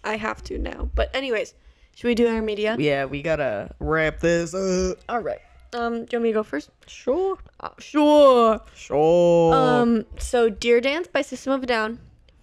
[0.04, 0.90] I have to now.
[0.96, 1.54] But anyways,
[1.96, 2.76] should we do our media?
[2.80, 4.98] Yeah, we gotta wrap this up.
[5.10, 5.40] All right.
[5.74, 6.70] Um, do you want me to go first?
[6.88, 7.38] Sure.
[7.60, 8.62] Uh, sure.
[8.76, 9.54] Sure.
[9.54, 12.00] Um, so Deer Dance by System of a Down,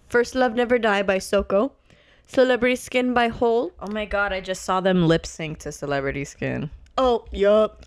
[0.07, 1.71] First Love Never Die by Soko,
[2.27, 3.71] Celebrity Skin by Hole.
[3.79, 6.69] oh my god, I just saw them lip sync to Celebrity Skin.
[6.97, 7.85] Oh, yup.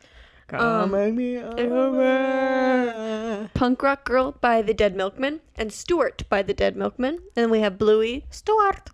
[0.48, 3.48] Come Um, make me over.
[3.54, 7.14] Punk Rock Girl by The Dead Milkmen, and Stuart by The Dead Milkmen.
[7.14, 8.90] And then we have Bluey, Stuart,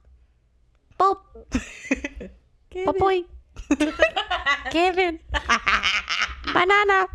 [0.96, 1.18] Bob,
[2.84, 3.24] Bob Boy,
[4.70, 5.20] Kevin,
[6.52, 7.06] Banana,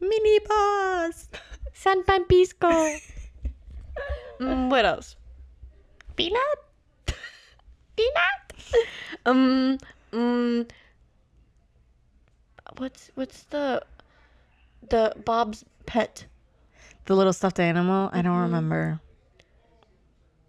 [0.00, 1.28] Mini boss.
[1.74, 2.70] San Pampisco.
[4.40, 5.14] mm, what else?
[6.16, 6.58] Peanut.
[7.96, 8.52] Peanut.
[9.24, 9.78] Um.
[10.12, 10.68] Mm,
[12.76, 13.82] what's what's the
[14.88, 16.26] the Bob's pet?
[17.06, 18.10] The little stuffed animal.
[18.12, 19.00] I don't remember.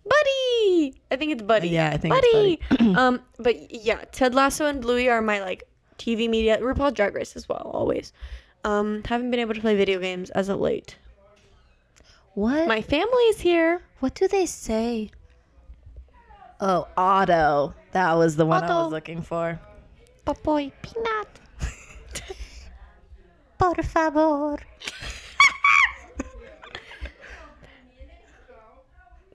[0.04, 0.96] Buddy.
[1.12, 1.70] I think it's Buddy.
[1.70, 2.60] Yeah, I think Buddy.
[2.70, 3.22] it's um.
[3.38, 5.64] But yeah, Ted Lasso and Bluey are my like
[5.98, 6.58] TV media.
[6.60, 7.72] RuPaul Drag Race as well.
[7.74, 8.14] Always.
[8.64, 9.04] Um.
[9.06, 10.98] Haven't been able to play video games as of late.
[12.34, 12.68] What?
[12.68, 13.82] My family's here.
[14.00, 15.12] what do they say?
[16.62, 17.74] Oh, Otto.
[17.94, 19.60] That was the one I was looking for.
[20.26, 21.28] Papoy Peanut.
[23.58, 24.58] Por favor.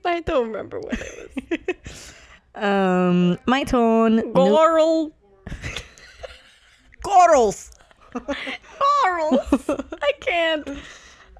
[0.04, 2.10] I don't remember what it was.
[2.56, 4.32] Um, my tone.
[4.32, 5.10] Goral.
[7.02, 7.72] Corals.
[8.12, 9.68] Corals.
[10.00, 10.68] I can't.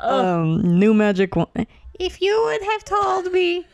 [0.00, 1.68] Um, new magic wand.
[2.00, 3.64] If you would have told me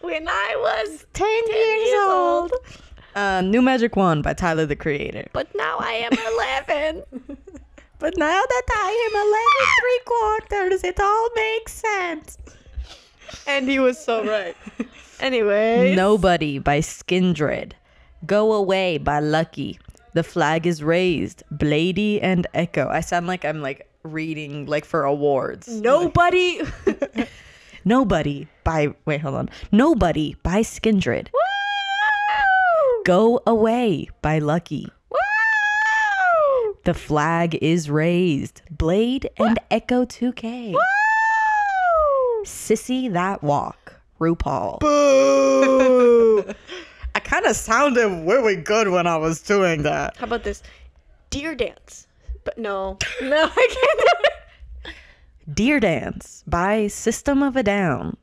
[0.00, 2.52] When I was 10 years, years old.
[2.52, 2.82] old.
[3.14, 5.28] Uh, new magic wand by Tyler the Creator.
[5.32, 7.38] But now I am 11.
[8.00, 12.36] But now that I am 11 three quarters, it all makes sense.
[13.46, 14.56] and he was so right.
[15.20, 15.94] Anyway.
[15.94, 17.72] Nobody by Skindred.
[18.26, 19.78] Go Away by Lucky.
[20.12, 21.44] The Flag is Raised.
[21.52, 22.88] Blady and Echo.
[22.88, 25.68] I sound like I'm like reading like for awards.
[25.68, 26.60] Nobody.
[27.84, 29.48] Nobody by wait, hold on.
[29.72, 31.28] Nobody by Skindred.
[33.04, 34.88] Go Away by Lucky.
[35.10, 36.76] Woo!
[36.84, 38.62] The Flag is Raised.
[38.70, 40.72] Blade and Echo 2K.
[40.72, 40.78] Woo!
[42.44, 44.80] Sissy That Walk, RuPaul.
[44.80, 46.44] Boo.
[47.14, 50.16] I kind of sounded really good when I was doing that.
[50.16, 50.62] How about this?
[51.28, 52.06] Deer dance.
[52.44, 52.98] But no.
[53.22, 54.06] No, I can't do
[54.88, 55.54] it.
[55.54, 58.16] Deer Dance by System of a Down.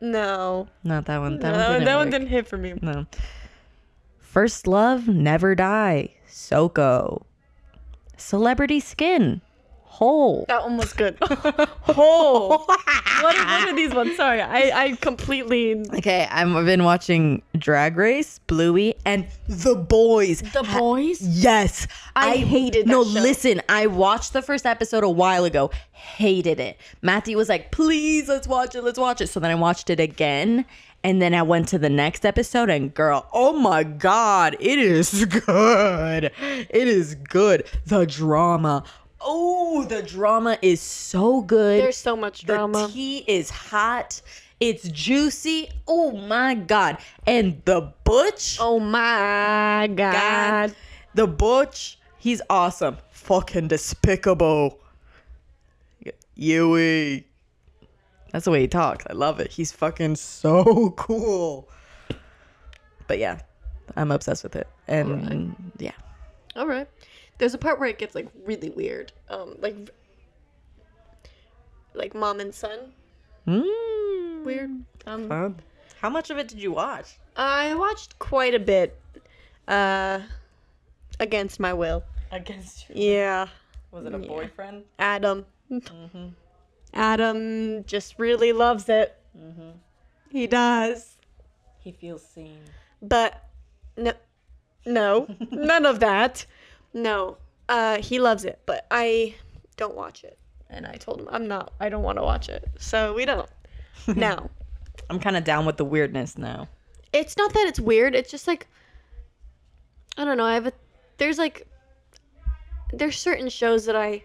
[0.00, 0.68] No.
[0.84, 1.40] Not that one.
[1.40, 2.74] That No, one didn't that one didn't hit for me.
[2.80, 3.06] No.
[4.30, 7.26] First Love, Never Die, Soko.
[8.16, 9.40] Celebrity Skin,
[9.82, 10.44] Hole.
[10.46, 11.18] That one was good.
[11.20, 12.64] oh.
[12.64, 14.16] what, are, what are these ones?
[14.16, 15.84] Sorry, I, I completely.
[15.96, 20.42] Okay, I've been watching Drag Race, Bluey, and The Boys.
[20.42, 21.20] The boys?
[21.20, 23.10] Yes, I hated that No, show.
[23.20, 25.72] listen, I watched the first episode a while ago.
[25.90, 26.78] Hated it.
[27.02, 28.82] Matthew was like, "Please, let's watch it.
[28.84, 30.66] Let's watch it." So then I watched it again,
[31.02, 32.70] and then I went to the next episode.
[32.70, 36.24] And girl, oh my god, it is good.
[36.38, 37.66] It is good.
[37.86, 38.84] The drama.
[39.20, 41.82] Oh, the drama is so good.
[41.82, 42.86] There's so much drama.
[42.86, 44.20] The tea is hot.
[44.60, 45.70] It's juicy.
[45.86, 46.98] Oh my god.
[47.26, 48.58] And the butch.
[48.60, 50.12] oh my god.
[50.12, 50.76] God.
[51.14, 51.98] The butch.
[52.18, 52.98] He's awesome.
[53.10, 54.78] Fucking despicable.
[56.34, 57.26] Yui.
[58.32, 59.04] That's the way he talks.
[59.08, 59.50] I love it.
[59.50, 61.68] He's fucking so cool.
[63.06, 63.40] But yeah,
[63.96, 64.68] I'm obsessed with it.
[64.86, 65.92] And yeah.
[66.56, 66.88] All right.
[67.38, 69.12] There's a part where it gets like really weird.
[69.28, 69.74] Um, like,
[71.94, 72.92] like mom and son.
[73.48, 74.44] Mm.
[74.44, 74.70] Weird.
[75.06, 75.56] Um, Fun.
[76.00, 77.18] How much of it did you watch?
[77.36, 78.98] I watched quite a bit.
[79.66, 80.20] Uh,
[81.18, 82.04] against my will.
[82.32, 83.48] Against Yeah.
[83.90, 84.26] Was it a Yeah.
[84.28, 84.84] boyfriend?
[84.98, 85.46] Adam.
[86.94, 89.16] Adam just really loves it.
[90.30, 91.16] He does.
[91.78, 92.58] He feels seen.
[93.02, 93.48] But
[93.96, 94.12] no,
[94.86, 96.46] no, none of that.
[96.94, 97.36] No,
[97.68, 99.34] uh, he loves it, but I
[99.76, 100.38] don't watch it.
[100.68, 101.72] And I told him I'm not.
[101.80, 103.48] I don't want to watch it, so we don't.
[104.06, 104.50] now,
[105.08, 106.68] I'm kind of down with the weirdness now.
[107.12, 108.14] it's not that it's weird.
[108.14, 108.68] It's just like
[110.16, 110.44] I don't know.
[110.44, 110.72] I have a
[111.18, 111.66] there's like
[112.92, 114.22] there's certain shows that I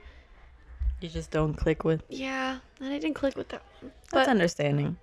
[1.01, 2.03] You just don't click with.
[2.09, 3.91] yeah, and I didn't click with that one.
[4.11, 4.97] That's understanding.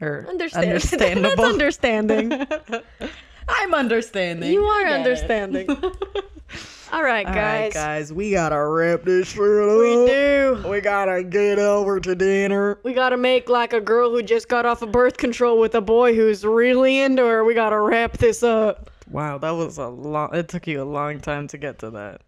[0.00, 0.66] Or understand.
[0.68, 1.36] understandable.
[1.36, 2.32] That's understanding.
[3.48, 4.52] I'm understanding.
[4.52, 5.68] You are understanding.
[6.92, 7.60] All right, All guys.
[7.62, 9.78] right, guys, we gotta wrap this shit up.
[9.78, 10.64] We do.
[10.68, 12.78] We gotta get over to dinner.
[12.82, 15.80] We gotta make like a girl who just got off of birth control with a
[15.80, 17.44] boy who's really into her.
[17.44, 18.90] We gotta wrap this up.
[19.10, 20.34] Wow, that was a long.
[20.34, 22.20] It took you a long time to get to that.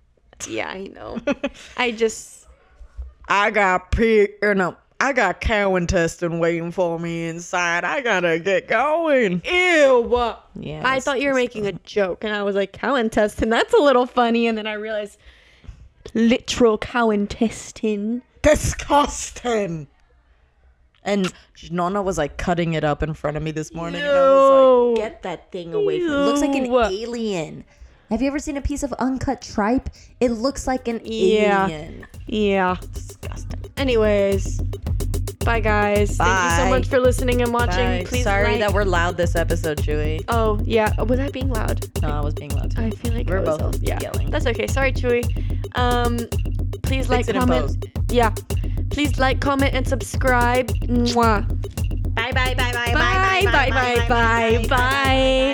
[0.48, 1.20] Yeah, I know.
[1.76, 2.43] I just
[3.28, 7.84] I got pig, or uh, no, I got cow intestine waiting for me inside.
[7.84, 9.42] I gotta get going.
[9.44, 10.34] ew.
[10.56, 13.48] Yeah, I thought you were making a joke, and I was like, cow intestine.
[13.48, 15.18] That's a little funny, and then I realized
[16.14, 18.22] literal cow intestine.
[18.42, 19.88] disgusting.
[21.06, 21.30] And
[21.70, 24.98] Nonna was like cutting it up in front of me this morning, and I was
[24.98, 26.14] like, "Get that thing away from me!
[26.14, 27.64] It looks like an alien."
[28.14, 29.90] Have you ever seen a piece of uncut tripe?
[30.20, 31.64] It looks like an Yeah.
[31.64, 32.06] alien.
[32.28, 32.76] Yeah.
[32.92, 33.58] Disgusting.
[33.76, 34.60] Anyways,
[35.44, 36.16] bye guys.
[36.16, 36.70] Thank you so Bye.
[36.70, 37.74] much for listening and watching.
[37.84, 38.04] Bye.
[38.06, 40.24] Please Sorry like- that we're loud this episode, Chuy.
[40.28, 40.92] Oh yeah.
[41.02, 41.84] Was I being loud?
[42.02, 42.70] No, I was being loud.
[42.76, 42.82] Too.
[42.82, 43.98] I feel like We're both yeah.
[44.00, 44.30] yelling.
[44.30, 44.68] That's okay.
[44.68, 45.24] Sorry, Chuy.
[45.76, 46.16] Um,
[46.84, 47.84] please like, Fix in comment.
[48.12, 48.32] Yeah.
[48.90, 50.68] Please like, comment, and subscribe.
[50.68, 51.48] Mwah.
[52.14, 55.44] Bye bye bye bye Bye, bye, bye, bye, bye, bye.